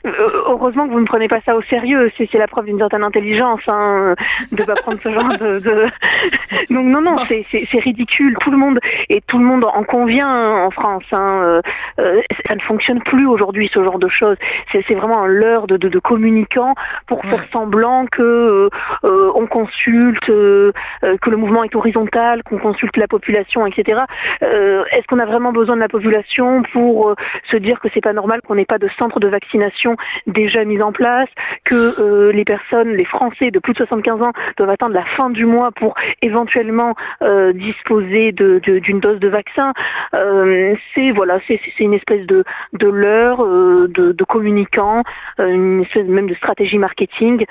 heureusement 0.04 0.88
que 0.88 0.94
vous 0.94 1.00
ne 1.00 1.06
prenez 1.06 1.28
pas 1.28 1.42
ça 1.42 1.56
au 1.56 1.62
sérieux. 1.64 2.12
C'est 2.18 2.34
la 2.36 2.48
preuve 2.48 2.66
d'une 2.66 2.78
certaine 2.78 3.04
intelligence 3.04 3.62
hein, 3.68 4.16
de 4.52 4.64
pas 4.64 4.76
prendre 4.76 5.00
ce 5.02 5.12
genre 5.12 5.38
de. 5.38 5.60
Donc 6.74 6.86
non 6.86 7.02
non, 7.02 7.18
c'est 7.28 7.80
ridicule. 7.80 8.36
Tout 8.40 8.52
le 8.52 8.58
monde 8.58 8.80
et 9.10 9.22
tout 9.22 9.38
le 9.38 9.46
monde 9.46 9.66
en 9.66 9.84
convient 9.84 10.28
hein, 10.28 10.66
en 10.66 10.72
France. 10.72 11.04
Hein. 11.12 11.42
Euh, 11.44 11.62
euh, 12.00 12.22
ça 12.48 12.56
ne 12.56 12.62
fonctionne 12.62 13.02
plus 13.02 13.28
aujourd'hui 13.28 13.70
ce 13.72 13.84
genre 13.84 14.00
de 14.00 14.08
choses. 14.08 14.38
C'est 14.72 14.96
vraiment 14.96 15.24
un 15.24 15.28
leurre 15.28 15.68
de, 15.68 15.78
de, 15.78 15.90
de 15.90 16.00
communicants 16.00 16.76
pour 17.08 17.24
faire 17.24 17.44
semblant 17.52 18.06
que 18.06 18.70
on 19.04 19.48
consulte, 19.48 20.26
que 20.26 20.74
le 21.02 21.38
mouvement 21.38 21.64
est 21.64 21.76
horizontal, 21.76 22.44
qu'on 22.44 22.58
consulte 22.58 22.98
la 22.98 23.08
population, 23.08 23.66
etc. 23.66 24.02
Est-ce 24.42 25.08
qu'on 25.08 25.20
a 25.20 25.26
vraiment 25.26 25.52
besoin 25.52 25.76
de 25.76 25.82
la 25.82 25.90
population 25.90 26.64
pour 26.74 27.16
se 27.46 27.58
dire 27.58 27.80
que 27.80 27.88
c'est 27.94 28.02
pas 28.02 28.14
normal 28.14 28.42
qu'on 28.46 28.56
n'ait 28.56 28.66
pas 28.66 28.78
de 28.78 28.88
centre 28.98 29.20
de 29.20 29.28
vaccination 29.28 29.87
déjà 30.26 30.66
mise 30.66 30.82
en 30.82 30.92
place, 30.92 31.30
que 31.64 32.00
euh, 32.00 32.32
les 32.32 32.46
personnes, 32.46 32.94
les 32.94 33.06
Français 33.06 33.52
de 33.52 33.60
plus 33.60 33.74
de 33.74 33.78
75 33.78 34.22
ans 34.22 34.34
doivent 34.58 34.70
attendre 34.70 34.94
la 34.94 35.06
fin 35.06 35.30
du 35.30 35.46
mois 35.46 35.72
pour 35.72 35.96
éventuellement 36.22 36.96
euh, 37.22 37.54
disposer 37.54 38.32
d'une 38.32 38.60
de, 38.60 39.00
dose 39.00 39.20
de 39.20 39.28
vaccin. 39.28 39.74
Euh, 40.14 40.76
c'est 40.94 41.12
voilà, 41.12 41.40
c'est 41.48 41.60
une 41.80 41.94
espèce 41.94 42.26
de, 42.26 42.44
de 42.74 42.88
leurre, 42.88 43.46
de, 43.46 44.12
de 44.12 44.24
communicants, 44.24 45.04
une 45.38 45.82
espèce 45.82 46.08
même 46.08 46.28
de 46.28 46.36
stratégie 46.36 46.78
marketing 46.78 47.46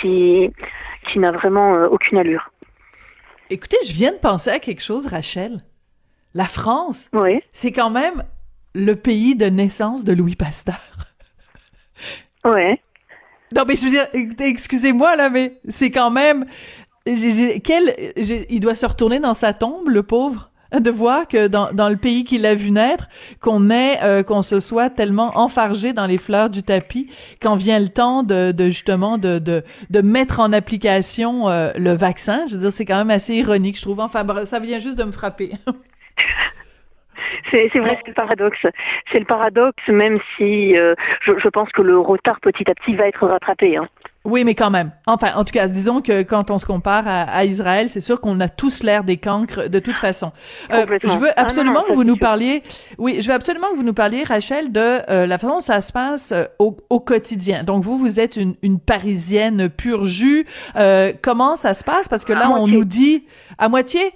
qui, 0.00 0.50
qui 1.08 1.18
n'a 1.18 1.32
vraiment 1.32 1.72
aucune 1.84 2.18
allure. 2.18 2.50
Écoutez, 3.50 3.76
je 3.86 3.92
viens 3.92 4.12
de 4.12 4.18
penser 4.18 4.50
à 4.50 4.58
quelque 4.58 4.82
chose, 4.82 5.06
Rachel. 5.06 5.60
La 6.34 6.44
France, 6.44 7.08
oui. 7.12 7.40
c'est 7.52 7.72
quand 7.72 7.90
même 7.90 8.24
le 8.74 8.94
pays 8.94 9.34
de 9.34 9.46
naissance 9.46 10.04
de 10.04 10.12
Louis 10.12 10.36
Pasteur. 10.36 11.15
Ouais. 12.46 12.80
Non, 13.54 13.64
mais 13.66 13.76
je 13.76 13.84
veux 13.84 13.90
dire, 13.90 14.06
excusez-moi, 14.40 15.16
là, 15.16 15.30
mais 15.30 15.60
c'est 15.68 15.90
quand 15.90 16.10
même... 16.10 16.46
quel, 17.04 17.94
il 18.48 18.60
doit 18.60 18.74
se 18.74 18.86
retourner 18.86 19.20
dans 19.20 19.34
sa 19.34 19.52
tombe, 19.52 19.88
le 19.88 20.02
pauvre. 20.02 20.50
de 20.72 20.90
voir 20.90 21.28
que 21.28 21.46
dans, 21.46 21.70
dans 21.72 21.88
le 21.88 21.96
pays 21.96 22.24
qui 22.24 22.38
l'a 22.38 22.54
vu 22.56 22.72
naître, 22.72 23.08
qu'on 23.40 23.70
est, 23.70 24.02
euh, 24.02 24.22
qu'on 24.24 24.42
se 24.42 24.58
soit 24.58 24.90
tellement 24.90 25.38
enfargé 25.38 25.92
dans 25.92 26.06
les 26.06 26.18
fleurs 26.18 26.50
du 26.50 26.62
tapis 26.64 27.08
quand 27.40 27.54
vient 27.54 27.78
le 27.78 27.88
temps 27.88 28.24
de, 28.24 28.50
de 28.50 28.66
justement 28.66 29.16
de, 29.16 29.38
de, 29.38 29.62
de 29.90 30.00
mettre 30.00 30.40
en 30.40 30.52
application 30.52 31.48
euh, 31.48 31.70
le 31.76 31.92
vaccin. 31.92 32.46
Je 32.48 32.54
veux 32.54 32.60
dire, 32.62 32.72
c'est 32.72 32.84
quand 32.84 32.98
même 32.98 33.10
assez 33.10 33.34
ironique, 33.36 33.76
je 33.76 33.82
trouve. 33.82 34.00
Enfin, 34.00 34.26
ça 34.44 34.58
vient 34.58 34.80
juste 34.80 34.96
de 34.96 35.04
me 35.04 35.12
frapper. 35.12 35.52
C'est 37.50 37.68
vrai, 37.78 37.98
c'est 38.02 38.08
le 38.08 38.14
paradoxe. 38.14 38.66
C'est 39.12 39.18
le 39.18 39.24
paradoxe, 39.24 39.88
même 39.88 40.18
si 40.36 40.76
euh, 40.76 40.94
je, 41.20 41.32
je, 41.38 41.48
pense 41.48 41.70
que 41.70 41.82
le 41.82 41.98
retard 41.98 42.40
petit 42.40 42.70
à 42.70 42.74
petit 42.74 42.94
va 42.94 43.06
être 43.08 43.26
rattrapé. 43.26 43.76
Hein. 43.76 43.88
Oui, 44.26 44.42
mais 44.42 44.56
quand 44.56 44.70
même. 44.70 44.90
Enfin, 45.06 45.32
en 45.36 45.44
tout 45.44 45.52
cas, 45.52 45.68
disons 45.68 46.02
que 46.02 46.22
quand 46.22 46.50
on 46.50 46.58
se 46.58 46.66
compare 46.66 47.04
à, 47.06 47.44
Israël, 47.44 47.88
c'est 47.88 48.00
sûr 48.00 48.20
qu'on 48.20 48.40
a 48.40 48.48
tous 48.48 48.82
l'air 48.82 49.04
des 49.04 49.18
cancres 49.18 49.68
de 49.68 49.78
toute 49.78 49.96
façon. 49.96 50.32
Euh, 50.72 50.84
je 51.00 51.16
veux 51.16 51.30
ah, 51.36 51.42
absolument 51.42 51.84
que 51.84 51.92
vous 51.92 52.02
nous 52.02 52.16
parliez. 52.16 52.64
Oui, 52.98 53.18
je 53.20 53.28
veux 53.28 53.34
absolument 53.34 53.68
que 53.70 53.76
vous 53.76 53.84
nous 53.84 53.94
parliez, 53.94 54.24
Rachel, 54.24 54.72
de 54.72 54.80
euh, 55.08 55.26
la 55.26 55.38
façon 55.38 55.54
dont 55.54 55.60
ça 55.60 55.80
se 55.80 55.92
passe 55.92 56.32
euh, 56.32 56.44
au, 56.58 56.76
au, 56.90 56.98
quotidien. 56.98 57.62
Donc 57.62 57.84
vous, 57.84 57.98
vous 57.98 58.18
êtes 58.18 58.36
une, 58.36 58.56
une 58.62 58.80
Parisienne 58.80 59.68
pure 59.68 60.04
jus. 60.04 60.44
comment 61.22 61.54
ça 61.54 61.72
se 61.72 61.84
passe? 61.84 62.08
Parce 62.08 62.24
que 62.24 62.32
là, 62.32 62.50
on 62.50 62.66
nous 62.66 62.84
dit 62.84 63.26
à 63.58 63.68
moitié? 63.68 64.12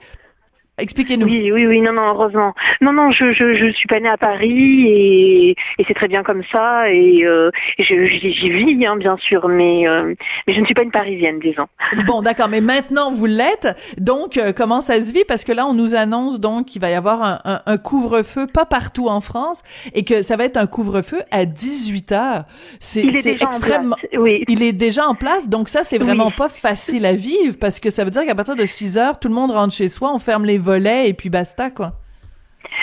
Expliquez-nous. 0.80 1.26
Oui, 1.26 1.50
oui, 1.52 1.66
oui, 1.66 1.80
non, 1.80 1.92
non, 1.92 2.08
heureusement. 2.08 2.54
Non, 2.80 2.92
non, 2.92 3.10
je, 3.10 3.32
je, 3.32 3.54
je 3.54 3.70
suis 3.72 3.86
pas 3.88 4.00
née 4.00 4.08
à 4.08 4.16
Paris 4.16 4.86
et, 4.86 5.50
et 5.50 5.84
c'est 5.86 5.94
très 5.94 6.08
bien 6.08 6.22
comme 6.22 6.42
ça 6.50 6.90
et, 6.90 7.24
euh, 7.24 7.50
j'y 7.78 8.50
vis, 8.50 8.86
hein, 8.86 8.96
bien 8.96 9.16
sûr, 9.16 9.48
mais, 9.48 9.86
euh, 9.88 10.14
mais 10.46 10.54
je 10.54 10.60
ne 10.60 10.64
suis 10.66 10.74
pas 10.74 10.82
une 10.82 10.90
Parisienne, 10.90 11.38
disons. 11.40 11.66
Bon, 12.06 12.22
d'accord, 12.22 12.48
mais 12.48 12.60
maintenant 12.60 13.12
vous 13.12 13.26
l'êtes. 13.26 13.68
Donc, 13.98 14.36
euh, 14.36 14.52
comment 14.56 14.80
ça 14.80 15.00
se 15.02 15.12
vit? 15.12 15.24
Parce 15.26 15.44
que 15.44 15.52
là, 15.52 15.66
on 15.66 15.74
nous 15.74 15.94
annonce 15.94 16.40
donc 16.40 16.66
qu'il 16.66 16.80
va 16.80 16.90
y 16.90 16.94
avoir 16.94 17.22
un, 17.22 17.40
un, 17.44 17.62
un 17.66 17.76
couvre-feu, 17.76 18.46
pas 18.46 18.66
partout 18.66 19.08
en 19.08 19.20
France, 19.20 19.62
et 19.94 20.04
que 20.04 20.22
ça 20.22 20.36
va 20.36 20.44
être 20.44 20.56
un 20.56 20.66
couvre-feu 20.66 21.20
à 21.30 21.44
18 21.44 22.12
heures. 22.12 22.44
C'est 22.80 23.06
extrêmement. 23.26 23.96
Oui. 24.16 24.44
Il 24.48 24.62
est 24.62 24.72
déjà 24.72 25.06
en 25.06 25.14
place, 25.14 25.48
donc 25.48 25.68
ça, 25.68 25.84
c'est 25.84 25.98
vraiment 25.98 26.30
pas 26.30 26.48
facile 26.48 27.06
à 27.06 27.12
vivre 27.14 27.56
parce 27.60 27.80
que 27.80 27.90
ça 27.90 28.04
veut 28.04 28.10
dire 28.10 28.24
qu'à 28.24 28.34
partir 28.34 28.56
de 28.56 28.66
6 28.66 28.98
heures, 28.98 29.18
tout 29.18 29.28
le 29.28 29.34
monde 29.34 29.50
rentre 29.50 29.74
chez 29.74 29.88
soi, 29.88 30.12
on 30.14 30.18
ferme 30.18 30.44
les 30.44 30.58
et 30.78 31.14
puis 31.14 31.30
basta, 31.30 31.70
quoi. 31.70 31.99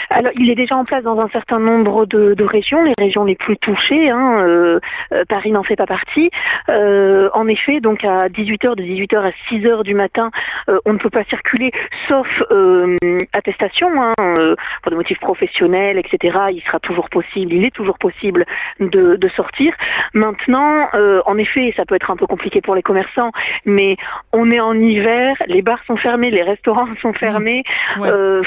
Alors, 0.09 0.31
il 0.35 0.49
est 0.49 0.55
déjà 0.55 0.75
en 0.75 0.85
place 0.85 1.03
dans 1.03 1.19
un 1.19 1.27
certain 1.29 1.59
nombre 1.59 2.05
de, 2.05 2.33
de 2.33 2.43
régions, 2.43 2.83
les 2.83 2.93
régions 2.97 3.25
les 3.25 3.35
plus 3.35 3.57
touchées. 3.57 4.09
Hein, 4.09 4.39
euh, 4.41 4.79
euh 5.11 5.23
Paris 5.27 5.51
n'en 5.51 5.63
fait 5.63 5.75
pas 5.75 5.85
partie. 5.85 6.29
Euh, 6.69 7.29
en 7.33 7.47
effet, 7.47 7.79
donc 7.79 8.03
à 8.03 8.29
18h, 8.29 8.75
de 8.75 8.83
18h 8.83 9.17
à 9.17 9.31
6h 9.49 9.83
du 9.83 9.93
matin, 9.93 10.31
euh, 10.69 10.79
on 10.85 10.93
ne 10.93 10.97
peut 10.97 11.09
pas 11.09 11.23
circuler, 11.25 11.71
sauf 12.07 12.27
euh, 12.51 12.95
attestation, 13.33 13.89
hein, 14.01 14.13
pour 14.81 14.91
des 14.91 14.95
motifs 14.95 15.19
professionnels, 15.19 15.97
etc. 15.97 16.37
Il 16.51 16.61
sera 16.61 16.79
toujours 16.79 17.09
possible, 17.09 17.53
il 17.53 17.65
est 17.65 17.75
toujours 17.75 17.97
possible 17.97 18.45
de, 18.79 19.15
de 19.15 19.27
sortir. 19.29 19.73
Maintenant, 20.13 20.89
en 21.25 21.37
effet, 21.37 21.73
ça 21.75 21.85
peut 21.85 21.95
être 21.95 22.11
un 22.11 22.15
peu 22.15 22.27
compliqué 22.27 22.61
pour 22.61 22.75
les 22.75 22.81
commerçants, 22.81 23.31
mais 23.65 23.97
on 24.31 24.51
est 24.51 24.59
en 24.59 24.73
hiver, 24.73 25.35
les 25.47 25.61
bars 25.61 25.83
sont 25.85 25.97
fermés, 25.97 26.31
les 26.31 26.43
restaurants 26.43 26.87
sont 27.01 27.13
fermés. 27.13 27.63
le, 27.97 28.41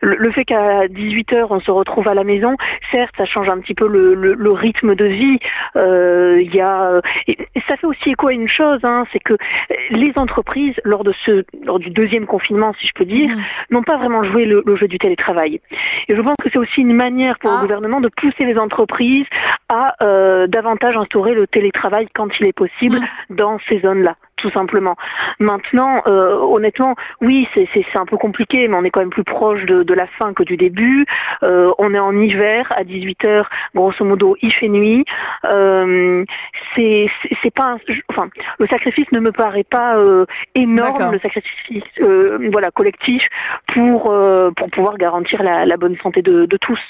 le 0.00 0.30
fait 0.32 0.44
qu'à 0.44 0.61
à 0.62 0.86
18h, 0.86 1.46
on 1.50 1.60
se 1.60 1.70
retrouve 1.70 2.08
à 2.08 2.14
la 2.14 2.24
maison. 2.24 2.56
Certes, 2.90 3.14
ça 3.16 3.24
change 3.24 3.48
un 3.48 3.58
petit 3.58 3.74
peu 3.74 3.86
le, 3.86 4.14
le, 4.14 4.34
le 4.34 4.50
rythme 4.52 4.94
de 4.94 5.04
vie. 5.04 5.38
Euh, 5.76 6.40
il 6.42 6.54
y 6.54 6.60
a, 6.60 7.00
et 7.26 7.36
ça 7.68 7.76
fait 7.76 7.86
aussi 7.86 8.10
écho 8.10 8.28
à 8.28 8.32
une 8.32 8.48
chose, 8.48 8.80
hein, 8.82 9.04
c'est 9.12 9.20
que 9.20 9.34
les 9.90 10.12
entreprises, 10.16 10.74
lors 10.84 11.04
de 11.04 11.12
ce, 11.24 11.44
lors 11.64 11.78
du 11.78 11.90
deuxième 11.90 12.26
confinement, 12.26 12.72
si 12.78 12.86
je 12.86 12.92
peux 12.94 13.04
dire, 13.04 13.30
mmh. 13.30 13.74
n'ont 13.74 13.82
pas 13.82 13.96
vraiment 13.96 14.22
joué 14.22 14.44
le, 14.44 14.62
le, 14.64 14.76
jeu 14.76 14.88
du 14.88 14.98
télétravail. 14.98 15.60
Et 16.08 16.16
je 16.16 16.20
pense 16.20 16.36
que 16.42 16.50
c'est 16.50 16.58
aussi 16.58 16.80
une 16.80 16.94
manière 16.94 17.38
pour 17.38 17.50
ah. 17.50 17.56
le 17.56 17.60
gouvernement 17.62 18.00
de 18.00 18.08
pousser 18.08 18.44
les 18.44 18.58
entreprises 18.58 19.26
à 19.68 19.94
euh, 20.02 20.46
davantage 20.46 20.96
instaurer 20.96 21.34
le 21.34 21.46
télétravail 21.46 22.08
quand 22.14 22.28
il 22.40 22.46
est 22.46 22.52
possible 22.52 22.98
mmh. 22.98 23.36
dans 23.36 23.58
ces 23.68 23.80
zones-là 23.80 24.16
tout 24.36 24.50
simplement. 24.50 24.96
Maintenant, 25.38 26.02
euh, 26.06 26.36
honnêtement, 26.36 26.96
oui, 27.20 27.48
c'est 27.54 27.84
un 27.94 28.06
peu 28.06 28.16
compliqué, 28.16 28.66
mais 28.68 28.76
on 28.76 28.84
est 28.84 28.90
quand 28.90 29.00
même 29.00 29.10
plus 29.10 29.24
proche 29.24 29.64
de, 29.64 29.82
de 29.82 29.94
la 29.94 30.06
fin 30.06 30.32
que 30.32 30.42
du 30.42 30.56
début. 30.56 31.06
Euh, 31.42 31.72
on 31.78 31.94
est 31.94 31.98
en 31.98 32.16
hiver, 32.18 32.72
à 32.74 32.82
18h, 32.82 33.44
grosso 33.74 34.04
modo, 34.04 34.36
il 34.42 34.52
fait 34.52 34.68
nuit. 34.68 35.04
Euh, 35.44 36.24
c'est 36.74 37.10
pas, 37.54 37.72
un, 37.72 37.78
enfin, 38.08 38.28
le 38.58 38.66
sacrifice 38.66 39.10
ne 39.12 39.20
me 39.20 39.32
paraît 39.32 39.64
pas 39.64 39.96
euh, 39.96 40.26
énorme, 40.54 41.12
le 41.12 41.18
sacrifice, 41.18 41.84
euh, 42.00 42.48
voilà, 42.50 42.70
collectif 42.70 43.28
pour 43.68 44.10
euh, 44.10 44.50
pour 44.56 44.70
pouvoir 44.70 44.98
garantir 44.98 45.42
la, 45.42 45.66
la 45.66 45.76
bonne 45.76 45.96
santé 45.98 46.22
de, 46.22 46.46
de 46.46 46.56
tous. 46.56 46.80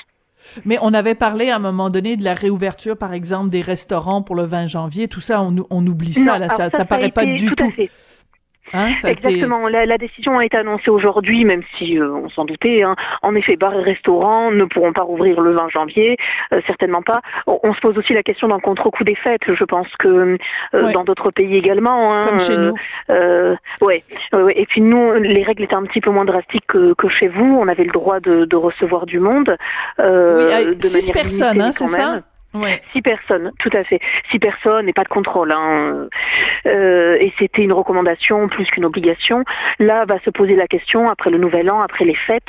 Mais 0.65 0.79
on 0.83 0.93
avait 0.95 1.15
parlé 1.15 1.51
à 1.51 1.57
un 1.57 1.61
moment 1.61 1.91
donné 1.91 2.17
de 2.17 2.25
la 2.25 2.35
réouverture, 2.35 2.97
par 2.97 3.13
exemple, 3.13 3.51
des 3.51 3.61
restaurants 3.61 4.23
pour 4.23 4.37
le 4.37 4.45
20 4.45 4.67
janvier. 4.67 5.09
Tout 5.09 5.21
ça, 5.21 5.43
on, 5.43 5.55
on 5.71 5.87
oublie 5.87 6.13
ça. 6.13 6.39
là, 6.39 6.49
ça, 6.49 6.71
ça, 6.71 6.71
ça, 6.71 6.85
paraît 6.85 7.11
pas 7.11 7.25
du 7.25 7.47
tout. 7.47 7.55
tout. 7.55 7.73
Hein, 8.73 8.93
Exactement. 9.05 9.69
La, 9.69 9.87
la, 9.87 9.99
décision 9.99 10.39
a 10.39 10.45
été 10.45 10.57
annoncée 10.57 10.91
aujourd'hui, 10.91 11.45
même 11.45 11.63
si 11.77 11.99
euh, 11.99 12.11
on 12.11 12.29
s'en 12.29 12.45
doutait. 12.45 12.83
Hein. 12.83 12.97
En 13.23 13.35
effet, 13.35 13.57
bars 13.57 13.75
et 13.75 13.83
restaurants 13.83 14.51
ne 14.51 14.65
pourront 14.65 14.93
pas 14.93 15.03
rouvrir 15.03 15.41
le 15.41 15.53
20 15.53 15.69
janvier, 15.69 16.17
euh, 16.53 16.61
certainement 16.67 17.03
pas. 17.03 17.21
On, 17.47 17.73
se 17.75 17.81
pose 17.81 17.99
aussi 17.99 18.15
la 18.15 18.23
question 18.23 18.49
d'un 18.49 18.61
contre-coup 18.61 19.05
des 19.05 19.15
fêtes. 19.15 19.53
Je 19.53 19.65
pense 19.65 19.89
que 19.99 20.39
euh, 20.75 20.93
dans 20.93 21.05
d'autres 21.05 21.31
pays 21.31 21.57
également. 21.57 22.15
Hein, 22.15 22.27
Comme 22.29 22.41
chez 22.41 22.57
nous. 22.57 22.75
ouais, 23.81 24.05
ouais, 24.33 24.53
Et 24.57 24.67
puis 24.67 24.81
nous, 24.81 25.13
les 25.15 25.43
règles 25.43 25.65
étaient 25.65 25.75
un 25.75 25.85
petit 25.85 26.01
peu 26.01 26.11
moins 26.11 26.25
drastiques 26.25 26.67
que, 26.67 26.95
que 26.95 27.09
chez 27.09 27.29
vous. 27.29 27.59
On 27.61 27.69
avait 27.69 27.85
le 27.85 27.93
droit 27.93 28.21
de, 28.21 28.45
de 28.45 28.57
recevoir 28.57 29.07
du 29.07 29.21
monde. 29.21 29.57
oui, 29.99 30.77
de 30.77 30.87
six 30.87 31.13
personnes, 31.13 31.61
hein, 31.61 31.73
c'est 31.73 31.87
ça. 31.87 32.21
Ouais. 32.55 32.83
Six 32.93 33.01
personnes, 33.01 33.53
tout 33.59 33.71
à 33.73 33.83
fait. 33.83 34.01
Six 34.31 34.39
personnes 34.39 34.89
et 34.89 34.93
pas 34.93 35.05
de 35.05 35.09
contrôle. 35.09 35.53
Hein. 35.53 36.09
Euh, 36.67 37.17
et 37.19 37.33
c'était 37.39 37.63
une 37.63 37.73
recommandation 37.73 38.49
plus 38.49 38.71
qu'une 38.71 38.85
obligation. 38.85 39.45
Là 39.79 40.05
va 40.05 40.19
se 40.21 40.31
poser 40.31 40.55
la 40.55 40.67
question 40.67 41.09
après 41.09 41.31
le 41.31 41.39
Nouvel 41.39 41.71
An, 41.71 41.81
après 41.81 42.05
les 42.05 42.15
fêtes, 42.15 42.43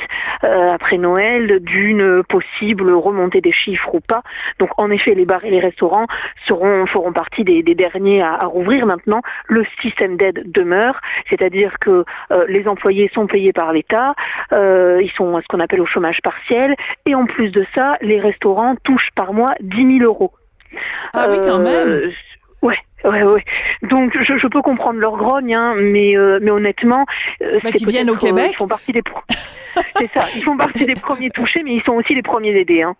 euh, 0.44 0.70
après 0.70 0.98
Noël, 0.98 1.60
d'une 1.60 2.22
possible 2.24 2.92
remontée 2.92 3.40
des 3.40 3.52
chiffres 3.52 3.94
ou 3.94 4.00
pas. 4.00 4.22
Donc 4.58 4.70
en 4.76 4.90
effet, 4.90 5.14
les 5.14 5.24
bars 5.24 5.44
et 5.44 5.50
les 5.50 5.60
restaurants 5.60 6.06
seront 6.46 6.84
feront 6.86 7.12
partie 7.12 7.44
des, 7.44 7.62
des 7.62 7.74
derniers 7.74 8.20
à, 8.20 8.34
à, 8.34 8.44
rouvrir. 8.44 8.84
Maintenant, 8.84 9.22
le 9.46 9.64
système 9.80 10.16
d'aide 10.16 10.42
demeure, 10.52 11.00
c'est-à-dire 11.30 11.78
que 11.80 12.04
euh, 12.30 12.44
les 12.48 12.68
employés 12.68 13.10
sont 13.14 13.26
payés 13.26 13.52
par 13.52 13.72
l'État, 13.72 14.14
euh, 14.52 15.00
ils 15.02 15.10
sont 15.12 15.36
à 15.36 15.40
ce 15.40 15.46
qu'on 15.46 15.60
appelle 15.60 15.80
au 15.80 15.86
chômage 15.86 16.20
partiel, 16.22 16.74
et 17.06 17.14
en 17.14 17.24
plus 17.24 17.50
de 17.50 17.64
ça, 17.74 17.96
les 18.02 18.20
restaurants 18.20 18.76
touchent 18.84 19.10
par 19.14 19.32
mois 19.32 19.54
10 19.60 19.76
000 19.76 19.93
euros. 20.00 20.32
Ah 21.12 21.28
oui, 21.30 21.38
quand 21.38 21.58
même. 21.58 21.88
Euh, 21.88 22.10
ouais, 22.62 22.78
ouais, 23.04 23.22
ouais. 23.22 23.44
Donc 23.82 24.16
je, 24.20 24.36
je, 24.36 24.46
peux 24.46 24.62
comprendre 24.62 24.98
leur 24.98 25.16
grogne, 25.16 25.54
hein, 25.54 25.74
mais 25.76 26.16
euh, 26.16 26.38
mais 26.42 26.50
honnêtement, 26.50 27.06
euh, 27.42 27.60
bah, 27.62 27.72
qui 27.72 27.84
viennent 27.84 28.10
au 28.10 28.16
Québec, 28.16 28.50
ils 28.52 28.56
font 28.56 28.68
partie 28.68 28.92
des 28.92 29.02
c'est 29.98 30.10
ça, 30.12 30.24
ils 30.34 30.42
font 30.42 30.56
partie 30.56 30.86
des 30.86 30.94
premiers 30.94 31.30
touchés, 31.30 31.62
mais 31.64 31.74
ils 31.74 31.82
sont 31.82 31.92
aussi 31.92 32.14
les 32.14 32.22
premiers 32.22 32.58
aidés. 32.58 32.82
Hein. 32.82 32.94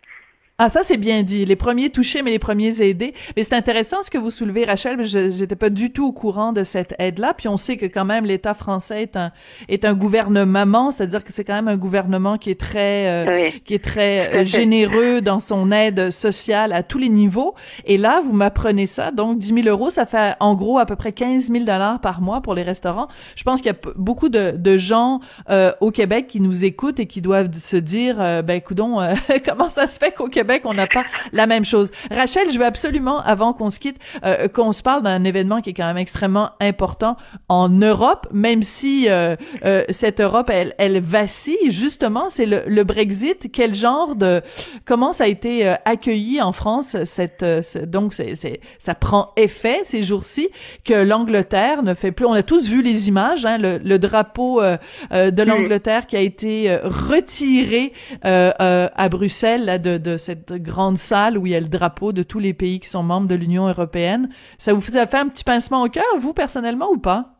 Ah, 0.57 0.71
ça, 0.71 0.85
c'est 0.85 0.99
bien 0.99 1.25
dit. 1.25 1.45
Les 1.45 1.57
premiers 1.57 1.91
touchés, 1.91 2.23
mais 2.23 2.31
les 2.31 2.39
premiers 2.39 2.81
aidés. 2.81 3.13
Mais 3.37 3.43
c'est 3.43 3.57
intéressant 3.57 4.05
ce 4.05 4.11
que 4.11 4.19
vous 4.19 4.31
soulevez, 4.31 4.65
Rachel. 4.65 5.03
Je 5.03 5.31
j'étais 5.31 5.57
pas 5.57 5.69
du 5.69 5.91
tout 5.91 6.07
au 6.07 6.13
courant 6.13 6.53
de 6.53 6.63
cette 6.63 6.95
aide-là. 7.01 7.35
Puis 7.35 7.49
on 7.49 7.57
sait 7.57 7.77
que 7.77 7.87
quand 7.87 8.05
même 8.05 8.25
l'État 8.25 8.55
français 8.55 9.03
est 9.03 9.17
un 9.17 9.33
est 9.69 9.85
un 9.85 9.95
gouvernement, 9.95 10.93
c'est-à-dire 10.93 11.25
que 11.25 11.33
c'est 11.33 11.43
quand 11.43 11.57
même 11.57 11.67
un 11.67 11.77
gouvernement 11.77 12.39
qui 12.39 12.51
est 12.51 12.61
très 12.61 13.27
euh, 13.27 13.51
qui 13.65 13.75
est 13.75 13.83
très 13.83 14.33
euh, 14.33 14.45
généreux 14.45 15.23
dans 15.23 15.41
son 15.41 15.73
aide 15.73 16.13
sociale 16.13 16.73
à 16.73 16.85
tous 16.85 16.99
les 16.99 17.09
niveaux. 17.09 17.57
Et 17.85 17.99
là, 17.99 18.23
vous 18.25 18.33
m'apprenez 18.33 18.87
ça. 18.87 19.11
Donc, 19.11 19.39
10 19.39 19.63
000 19.63 19.67
euros, 19.67 19.91
ça 19.91 20.07
fait 20.07 20.37
en 20.39 20.55
gros 20.55 20.79
à 20.79 20.87
peu 20.87 20.95
près 20.95 21.11
15 21.11 21.51
000 21.51 21.65
dollars 21.65 22.01
par 22.01 22.21
mois 22.21 22.43
pour 22.43 22.55
les 22.55 22.63
restaurants. 22.63 23.09
Je 23.35 23.43
pense 23.43 23.61
qu'il 23.61 23.73
y 23.73 23.75
a 23.75 23.93
beaucoup 23.97 24.29
de, 24.29 24.53
de 24.57 24.79
gens 24.79 25.19
euh, 25.51 25.73
au 25.81 25.91
Québec 25.91 26.29
qui 26.29 26.39
nous 26.39 26.65
écoutent 26.65 27.01
et 27.01 27.07
qui 27.07 27.23
doivent 27.23 27.53
se 27.53 27.77
dire, 27.77 28.19
ben, 28.45 28.61
coudon, 28.61 28.99
comment 29.45 29.69
ça 29.69 29.89
se 29.89 29.99
fait 29.99 30.13
qu'au 30.13 30.29
Québec 30.29 30.44
Québec, 30.45 30.63
on 30.67 30.75
n'a 30.75 30.87
pas 30.87 31.05
la 31.33 31.47
même 31.47 31.65
chose. 31.65 31.91
Rachel, 32.11 32.51
je 32.53 32.59
veux 32.59 32.67
absolument, 32.67 33.21
avant 33.21 33.55
qu'on 33.55 33.71
se 33.71 33.79
quitte, 33.79 33.97
euh, 34.25 34.47
qu'on 34.47 34.73
se 34.73 34.83
parle 34.83 35.03
d'un 35.03 35.25
événement 35.25 35.63
qui 35.63 35.71
est 35.71 35.73
quand 35.73 35.87
même 35.87 35.97
extrêmement 35.97 36.51
important 36.61 37.17
en 37.49 37.71
Europe, 37.71 38.27
même 38.31 38.63
si 38.63 39.09
euh, 39.09 39.37
euh, 39.65 39.85
cette 39.89 40.21
Europe, 40.21 40.51
elle, 40.51 40.75
elle 40.77 41.01
vacille. 41.01 41.71
Justement, 41.71 42.29
c'est 42.29 42.45
le, 42.45 42.63
le, 42.67 42.85
Brexit. 42.85 43.51
Quel 43.53 43.75
genre 43.75 44.17
de, 44.17 44.43
comment 44.85 45.15
ça 45.15 45.25
a 45.25 45.29
été 45.29 45.67
euh, 45.67 45.77
accueilli 45.87 46.43
en 46.43 46.53
France 46.53 46.97
cette, 47.05 47.43
euh, 47.43 47.63
donc 47.87 48.13
c'est, 48.13 48.35
c'est, 48.35 48.61
ça 48.79 48.95
prend 48.95 49.33
effet 49.37 49.81
ces 49.85 50.03
jours-ci 50.03 50.51
que 50.85 50.93
l'Angleterre 50.93 51.83
ne 51.83 51.95
fait 51.95 52.13
plus? 52.13 52.27
On 52.27 52.35
a 52.35 52.43
tous 52.43 52.69
vu 52.69 52.83
les 52.83 53.09
images, 53.09 53.47
hein, 53.47 53.57
le, 53.57 53.79
le 53.79 53.99
drapeau 53.99 54.61
de 54.61 55.43
l'Angleterre 55.43 56.07
qui 56.07 56.17
a 56.17 56.21
été 56.21 56.77
retiré 56.83 57.93
à 58.23 59.09
Bruxelles 59.09 59.65
là, 59.65 59.79
de, 59.79 59.97
de 59.97 60.19
cette 60.19 60.34
cette 60.35 60.62
grande 60.62 60.99
salle 60.99 61.38
où 61.38 61.47
il 61.47 61.53
y 61.53 61.55
a 61.55 61.61
le 61.61 61.69
drapeau 61.69 62.12
de 62.12 62.23
tous 62.23 62.41
les 62.41 62.55
pays 62.55 62.81
qui 62.81 62.88
sont 62.88 63.03
membres 63.03 63.29
de 63.29 63.35
l'Union 63.35 63.69
européenne. 63.69 64.29
Ça 64.59 64.75
vous 64.75 64.81
fait, 64.81 64.99
un 64.99 65.29
petit 65.29 65.45
pincement 65.45 65.83
au 65.83 65.88
cœur, 65.88 66.05
vous, 66.19 66.35
personnellement, 66.35 66.91
ou 66.91 66.99
pas? 66.99 67.34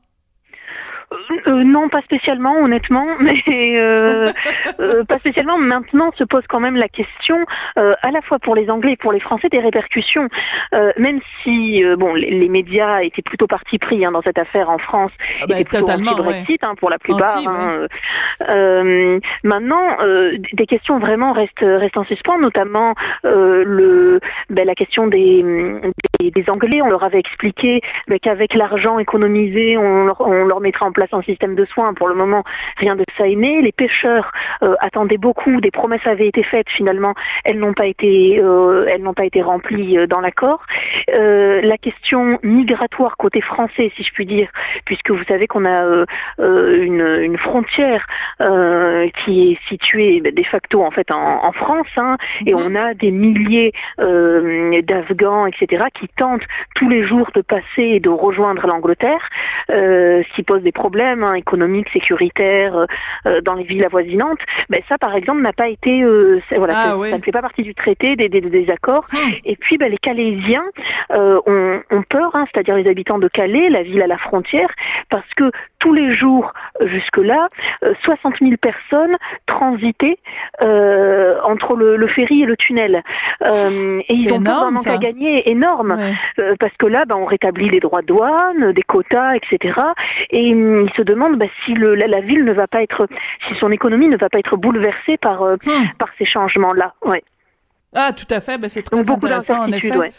Euh, 1.47 1.65
non, 1.65 1.89
pas 1.89 2.03
spécialement, 2.03 2.57
honnêtement, 2.57 3.07
mais 3.21 3.43
euh, 3.49 4.33
euh, 4.81 5.05
pas 5.05 5.19
spécialement. 5.19 5.59
Maintenant, 5.59 6.11
se 6.17 6.25
pose 6.25 6.45
quand 6.49 6.61
même 6.61 6.77
la 6.77 6.89
question, 6.89 7.45
à 7.77 8.11
la 8.11 8.21
fois 8.23 8.39
pour 8.39 8.55
les 8.55 8.71
Anglais 8.71 8.93
et 8.93 8.97
pour 8.97 9.13
les 9.13 9.21
Français, 9.21 9.49
des 9.49 9.61
répercussions. 9.61 10.29
même 10.99 11.21
si, 11.43 11.83
bon, 11.97 12.15
les, 12.15 12.49
médias 12.49 13.01
étaient 13.03 13.23
plutôt 13.23 13.47
parti 13.47 13.79
pris 13.79 14.05
hein, 14.05 14.13
dans 14.13 14.23
cette 14.23 14.39
affaire 14.39 14.71
en 14.71 14.79
France, 14.79 15.13
ah 15.41 15.47
bah, 15.47 15.59
étaient 15.59 15.79
plutôt 15.79 15.91
anti-Brexit 15.91 16.63
hein, 16.63 16.75
pour 16.77 16.91
la 16.91 16.99
plupart. 16.99 17.39
Hein, 17.47 17.87
maintenant, 19.43 19.97
des 20.53 20.67
questions 20.67 20.99
vraiment 20.99 21.33
restent, 21.33 21.61
restent 21.61 21.97
en 21.97 22.05
suspens, 22.05 22.39
notamment 22.39 22.95
le, 23.25 24.21
ben, 24.51 24.67
la 24.67 24.75
question 24.75 25.07
des, 25.07 25.43
des, 25.43 26.14
Anglais. 26.49 26.83
On 26.83 26.89
leur 26.89 27.05
avait 27.05 27.19
expliqué 27.19 27.81
qu'avec 28.23 28.55
l'argent 28.55 28.99
économisé, 28.99 29.77
on 29.77 30.05
leur, 30.07 30.21
on 30.21 30.45
leur 30.45 30.61
mettra 30.61 30.87
en 30.87 30.93
place 30.93 31.09
un 31.13 31.23
système 31.23 31.55
de 31.55 31.65
soins. 31.65 31.95
Pour 31.95 32.09
le 32.09 32.15
moment, 32.15 32.45
rien 32.77 32.97
de 32.97 33.05
ça 33.17 33.29
est 33.29 33.35
né. 33.35 33.63
Les 33.63 33.73
pêcheurs 33.73 34.33
euh, 34.63 34.75
attendaient 34.81 35.19
beaucoup. 35.19 35.61
Des 35.61 35.71
promesses 35.71 36.07
avaient 36.07 36.29
été 36.29 36.43
faites. 36.43 36.69
Finalement, 36.71 37.15
elles 37.45 37.59
n'ont 37.59 37.75
pas 37.75 37.87
été, 37.87 38.41
euh, 38.41 38.87
elles 38.89 39.03
n'ont 39.03 39.15
pas 39.15 39.25
été 39.25 39.43
remplies 39.43 39.99
euh, 39.99 40.07
dans 40.07 40.21
l'accord. 40.21 40.65
la 41.09 41.79
question 41.79 42.39
migratoire 42.43 43.17
côté 43.17 43.41
français, 43.41 43.91
si 43.97 44.03
je 44.03 44.13
puis 44.13 44.27
dire, 44.27 44.49
puisque 44.85 45.11
vous 45.11 45.25
savez 45.25 45.47
qu'on 45.47 45.65
a 45.65 46.05
une, 46.39 47.19
une, 47.23 47.39
frontière 47.39 48.07
qui 48.39 49.53
est 49.53 49.69
située 49.69 50.21
ben, 50.21 50.35
de 50.35 50.43
facto 50.43 50.85
en 50.85 50.91
fait 50.91 51.11
en, 51.11 51.45
en 51.45 51.53
France, 51.53 51.89
hein, 51.97 52.17
et 52.47 52.55
mhm. 52.55 52.61
on 52.61 52.75
a 52.75 52.95
des 52.95 53.11
milliers 53.11 53.73
d'Afghans, 53.99 55.47
etc., 55.47 55.85
qui 55.95 56.04
tentent 56.09 56.47
tous 56.75 56.89
les 56.89 57.05
jours 57.05 57.31
de 57.35 57.41
passer 57.41 57.83
et 57.83 58.01
de 58.01 58.09
rejoindre 58.09 58.67
l'Angleterre, 58.67 59.29
euh, 59.71 60.23
ce 60.29 60.35
qui 60.35 60.43
pose 60.43 60.63
des 60.63 60.73
problèmes 60.73 61.25
hein, 61.25 61.35
économiques, 61.35 61.89
sécuritaires 61.91 62.77
euh, 62.77 62.87
euh, 63.27 63.41
dans 63.41 63.55
les 63.55 63.65
villes 63.65 63.85
avoisinantes, 63.85 64.41
ben 64.69 64.83
ça 64.89 64.99
par 64.99 65.15
exemple 65.15 65.43
n'a 65.43 65.53
pas 65.53 65.69
été, 65.69 66.03
euh, 66.03 66.41
voilà, 66.57 66.75
ah 66.77 67.11
ça, 67.11 67.19
ne 67.19 67.23
fait 67.23 67.33
pas 67.33 67.43
partie 67.43 67.63
du 67.63 67.75
traité, 67.75 68.17
des, 68.17 68.29
des, 68.29 68.41
des 68.41 68.71
accords. 68.71 69.07
Hmm. 69.13 69.33
Et 69.45 69.57
puis 69.57 69.79
ben, 69.79 69.91
les 69.91 69.99
Calaisiens 69.99 70.65
ont, 71.11 71.81
ont, 71.91 72.03
peur, 72.03 72.31
hein, 72.35 72.45
c'est-à-dire 72.53 72.77
les 72.77 72.89
habitants 72.89 73.19
de 73.19 73.29
Calais, 73.29 73.69
la 73.71 73.83
ville 73.83 74.03
à 74.03 74.07
la 74.07 74.19
frontière, 74.19 74.69
parce 75.11 75.29
que 75.37 75.51
tous 75.79 75.93
les 75.93 76.13
jours 76.13 76.53
jusque-là, 76.81 77.49
60 78.03 78.39
000 78.41 78.53
personnes 78.57 79.17
transitaient 79.47 80.19
entre 80.61 81.77
le, 81.77 81.97
le, 81.97 82.07
ferry 82.07 82.43
et 82.43 82.47
le 82.47 82.57
tunnel. 82.57 83.03
et 83.43 84.15
ils 84.15 84.33
ont 84.33 84.37
énorme, 84.37 84.69
un 84.69 84.71
manque 84.71 84.87
à 84.87 84.97
gagner 84.97 85.49
énorme, 85.51 85.94
parce 86.59 86.77
que 86.79 86.87
là, 86.87 87.05
ben, 87.07 87.17
on 87.17 87.25
rétablit 87.25 87.71
les 87.71 87.81
droits 87.81 88.03
de 88.03 88.07
douane, 88.07 88.73
des 88.73 88.83
quotas, 88.83 89.35
etc. 89.35 89.81
Et 90.31 90.53
hum, 90.53 90.87
il 90.87 90.93
se 90.95 91.03
demande 91.03 91.39
bah, 91.39 91.47
si 91.65 91.75
le, 91.75 91.95
la, 91.95 92.21
ville 92.21 92.45
ne 92.45 92.53
va 92.53 92.67
pas 92.67 92.83
être, 92.83 93.07
si 93.49 93.55
son 93.57 93.71
économie 93.71 94.09
ne 94.09 94.17
va 94.17 94.29
pas 94.29 94.39
être 94.39 94.57
bouleversée 94.57 95.17
par, 95.17 95.43
euh, 95.43 95.57
par 95.99 96.09
ces 96.19 96.25
changements-là. 96.25 96.95
Ouais. 97.03 97.23
Ah, 97.95 98.13
tout 98.13 98.27
à 98.31 98.41
fait. 98.41 98.59
Ben, 98.59 98.69
c'est 98.69 98.83
très 98.83 99.11
intéressant, 99.11 99.63
en 99.63 99.73
effet. 99.73 99.97
Ouais. 99.97 100.13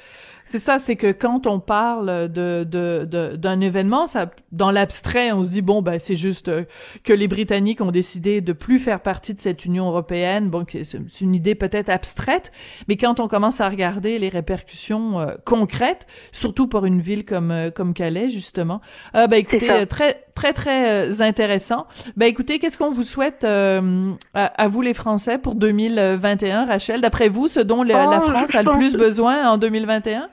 C'est 0.47 0.59
ça, 0.59 0.77
c'est 0.77 0.95
que 0.95 1.11
quand 1.11 1.47
on 1.47 1.59
parle 1.59 2.31
de 2.31 2.63
d'un 2.63 3.57
de, 3.57 3.63
événement, 3.63 4.05
ça, 4.05 4.29
dans 4.51 4.69
l'abstrait, 4.69 5.31
on 5.31 5.43
se 5.43 5.49
dit 5.49 5.63
bon 5.63 5.81
ben 5.81 5.97
c'est 5.97 6.15
juste 6.15 6.49
euh, 6.49 6.63
que 7.03 7.13
les 7.13 7.27
Britanniques 7.27 7.81
ont 7.81 7.89
décidé 7.89 8.41
de 8.41 8.53
plus 8.53 8.77
faire 8.77 8.99
partie 8.99 9.33
de 9.33 9.39
cette 9.39 9.65
Union 9.65 9.87
européenne. 9.87 10.51
Bon, 10.51 10.63
c'est 10.71 11.21
une 11.21 11.33
idée 11.33 11.55
peut-être 11.55 11.89
abstraite, 11.89 12.51
mais 12.87 12.95
quand 12.95 13.19
on 13.19 13.27
commence 13.27 13.59
à 13.59 13.67
regarder 13.67 14.19
les 14.19 14.29
répercussions 14.29 15.19
euh, 15.19 15.31
concrètes, 15.45 16.05
surtout 16.31 16.67
pour 16.67 16.85
une 16.85 17.01
ville 17.01 17.25
comme 17.25 17.49
euh, 17.49 17.71
comme 17.71 17.95
Calais 17.95 18.29
justement, 18.29 18.81
euh, 19.15 19.25
ben 19.25 19.37
écoutez, 19.37 19.87
très 19.87 20.25
très 20.35 20.53
très 20.53 21.23
intéressant. 21.23 21.87
Ben 22.17 22.27
écoutez, 22.27 22.59
qu'est-ce 22.59 22.77
qu'on 22.77 22.91
vous 22.91 23.03
souhaite 23.03 23.43
à, 23.43 23.81
à, 24.33 24.67
vous 24.67 24.81
les 24.81 24.93
Français 24.93 25.39
pour 25.39 25.55
2021, 25.55 26.65
Rachel? 26.65 27.01
D'après 27.01 27.29
vous, 27.29 27.47
ce 27.47 27.59
dont 27.59 27.81
la, 27.81 28.05
la 28.05 28.19
oh, 28.23 28.29
France 28.29 28.53
a 28.53 28.61
le 28.61 28.71
plus 28.71 28.95
besoin 28.95 29.49
en 29.49 29.57
2021 29.57 30.29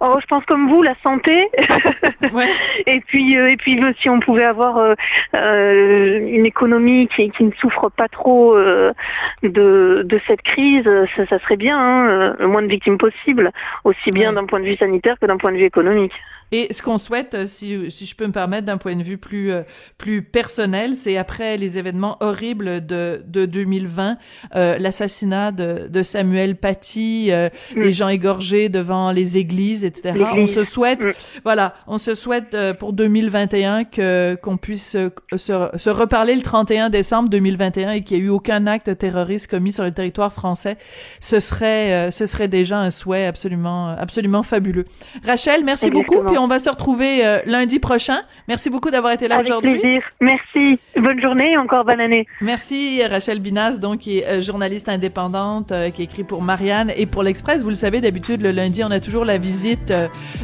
Oh, 0.00 0.18
je 0.20 0.26
pense 0.26 0.44
comme 0.46 0.68
vous, 0.68 0.82
la 0.82 0.94
santé. 1.02 1.48
et 2.86 3.00
puis, 3.00 3.36
euh, 3.36 3.50
et 3.50 3.56
puis, 3.56 3.80
si 4.00 4.08
on 4.08 4.20
pouvait 4.20 4.44
avoir 4.44 4.78
euh, 4.78 4.94
euh, 5.34 6.18
une 6.28 6.46
économie 6.46 7.08
qui, 7.08 7.30
qui, 7.30 7.44
ne 7.44 7.52
souffre 7.52 7.90
pas 7.90 8.08
trop 8.08 8.56
de, 8.56 10.02
de 10.04 10.20
cette 10.26 10.42
crise, 10.42 10.88
ça, 11.16 11.26
ça 11.26 11.38
serait 11.40 11.56
bien. 11.56 11.78
Hein, 11.78 12.36
le 12.38 12.46
moins 12.46 12.62
de 12.62 12.68
victimes 12.68 12.98
possible, 12.98 13.50
aussi 13.84 14.10
bien 14.12 14.32
d'un 14.32 14.46
point 14.46 14.60
de 14.60 14.64
vue 14.64 14.76
sanitaire 14.76 15.18
que 15.18 15.26
d'un 15.26 15.36
point 15.36 15.52
de 15.52 15.56
vue 15.56 15.64
économique. 15.64 16.12
Et 16.52 16.70
ce 16.70 16.82
qu'on 16.82 16.98
souhaite, 16.98 17.46
si, 17.46 17.90
si 17.90 18.04
je 18.04 18.14
peux 18.14 18.26
me 18.26 18.32
permettre 18.32 18.66
d'un 18.66 18.76
point 18.76 18.94
de 18.94 19.02
vue 19.02 19.16
plus, 19.16 19.50
plus 19.96 20.22
personnel, 20.22 20.94
c'est 20.94 21.16
après 21.16 21.56
les 21.56 21.78
événements 21.78 22.18
horribles 22.20 22.84
de, 22.84 23.22
de 23.26 23.46
2020, 23.46 24.18
euh, 24.54 24.78
l'assassinat 24.78 25.50
de, 25.50 25.88
de, 25.88 26.02
Samuel 26.02 26.56
Paty, 26.56 27.30
mm. 27.30 27.80
les 27.80 27.92
gens 27.94 28.08
égorgés 28.08 28.68
devant 28.68 29.12
les 29.12 29.38
églises, 29.38 29.61
etc. 29.84 30.24
On 30.36 30.46
se 30.46 30.64
souhaite, 30.64 31.04
mm. 31.04 31.12
voilà, 31.44 31.74
on 31.86 31.98
se 31.98 32.14
souhaite 32.14 32.56
pour 32.78 32.92
2021 32.92 33.84
que 33.84 34.36
qu'on 34.42 34.56
puisse 34.56 34.90
se, 34.90 35.10
se, 35.36 35.90
reparler 35.90 36.34
le 36.34 36.42
31 36.42 36.90
décembre 36.90 37.28
2021 37.28 37.92
et 37.92 38.02
qu'il 38.02 38.18
n'y 38.18 38.24
ait 38.24 38.26
eu 38.26 38.30
aucun 38.30 38.66
acte 38.66 38.96
terroriste 38.98 39.50
commis 39.50 39.72
sur 39.72 39.84
le 39.84 39.92
territoire 39.92 40.32
français. 40.32 40.76
Ce 41.20 41.40
serait, 41.40 42.10
ce 42.10 42.26
serait 42.26 42.48
déjà 42.48 42.78
un 42.78 42.90
souhait 42.90 43.26
absolument, 43.26 43.88
absolument 43.88 44.42
fabuleux. 44.42 44.84
Rachel, 45.24 45.64
merci 45.64 45.90
beaucoup 45.90 46.22
on 46.42 46.48
va 46.48 46.58
se 46.58 46.68
retrouver 46.68 47.24
euh, 47.24 47.38
lundi 47.46 47.78
prochain. 47.78 48.22
Merci 48.48 48.68
beaucoup 48.68 48.90
d'avoir 48.90 49.12
été 49.12 49.28
là 49.28 49.40
aujourd'hui. 49.40 49.70
Avec 49.70 49.80
plaisir. 49.80 50.02
Merci. 50.20 50.78
Bonne 50.96 51.20
journée 51.20 51.52
et 51.52 51.56
encore 51.56 51.84
bonne 51.84 52.00
année. 52.00 52.26
Merci 52.40 53.02
Rachel 53.04 53.38
Binas, 53.38 53.78
donc 53.78 54.00
qui 54.00 54.18
est 54.18 54.26
euh, 54.26 54.42
journaliste 54.42 54.88
indépendante, 54.88 55.72
euh, 55.72 55.90
qui 55.90 56.02
écrit 56.02 56.24
pour 56.24 56.42
Marianne 56.42 56.92
et 56.96 57.06
pour 57.06 57.22
l'Express. 57.22 57.62
Vous 57.62 57.68
le 57.68 57.74
savez, 57.74 58.00
d'habitude 58.00 58.42
le 58.42 58.50
lundi, 58.50 58.82
on 58.84 58.90
a 58.90 59.00
toujours 59.00 59.24
la 59.24 59.38
visite 59.52 59.92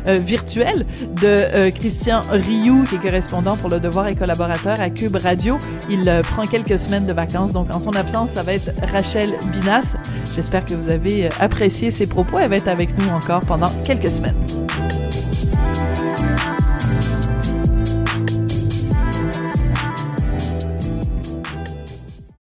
virtuelle 0.07 0.87
de 1.23 1.71
Christian 1.71 2.21
Rioux, 2.31 2.85
qui 2.89 2.97
est 2.97 2.99
correspondant 2.99 3.57
pour 3.57 3.71
Le 3.71 3.81
Devoir 3.81 4.09
et 4.09 4.15
collaborateur 4.15 4.81
à 4.81 4.91
Cube 4.91 5.17
Radio. 5.17 5.59
Il 5.89 6.05
prend 6.23 6.45
quelques 6.45 6.79
semaines 6.79 7.07
de 7.07 7.13
vacances, 7.13 7.53
donc 7.53 7.75
en 7.75 7.81
son 7.81 7.93
absence, 7.93 8.33
ça 8.33 8.43
va 8.43 8.53
être 8.53 8.71
Rachel 8.93 9.35
Binas. 9.53 9.97
J'espère 10.35 10.65
que 10.65 10.75
vous 10.75 10.91
avez 10.91 11.29
apprécié 11.41 11.91
ses 11.91 12.07
propos. 12.07 12.39
Elle 12.39 12.51
va 12.51 12.57
être 12.57 12.69
avec 12.69 12.91
nous 12.99 13.09
encore 13.09 13.41
pendant 13.41 13.71
quelques 13.85 14.11
semaines. 14.11 14.37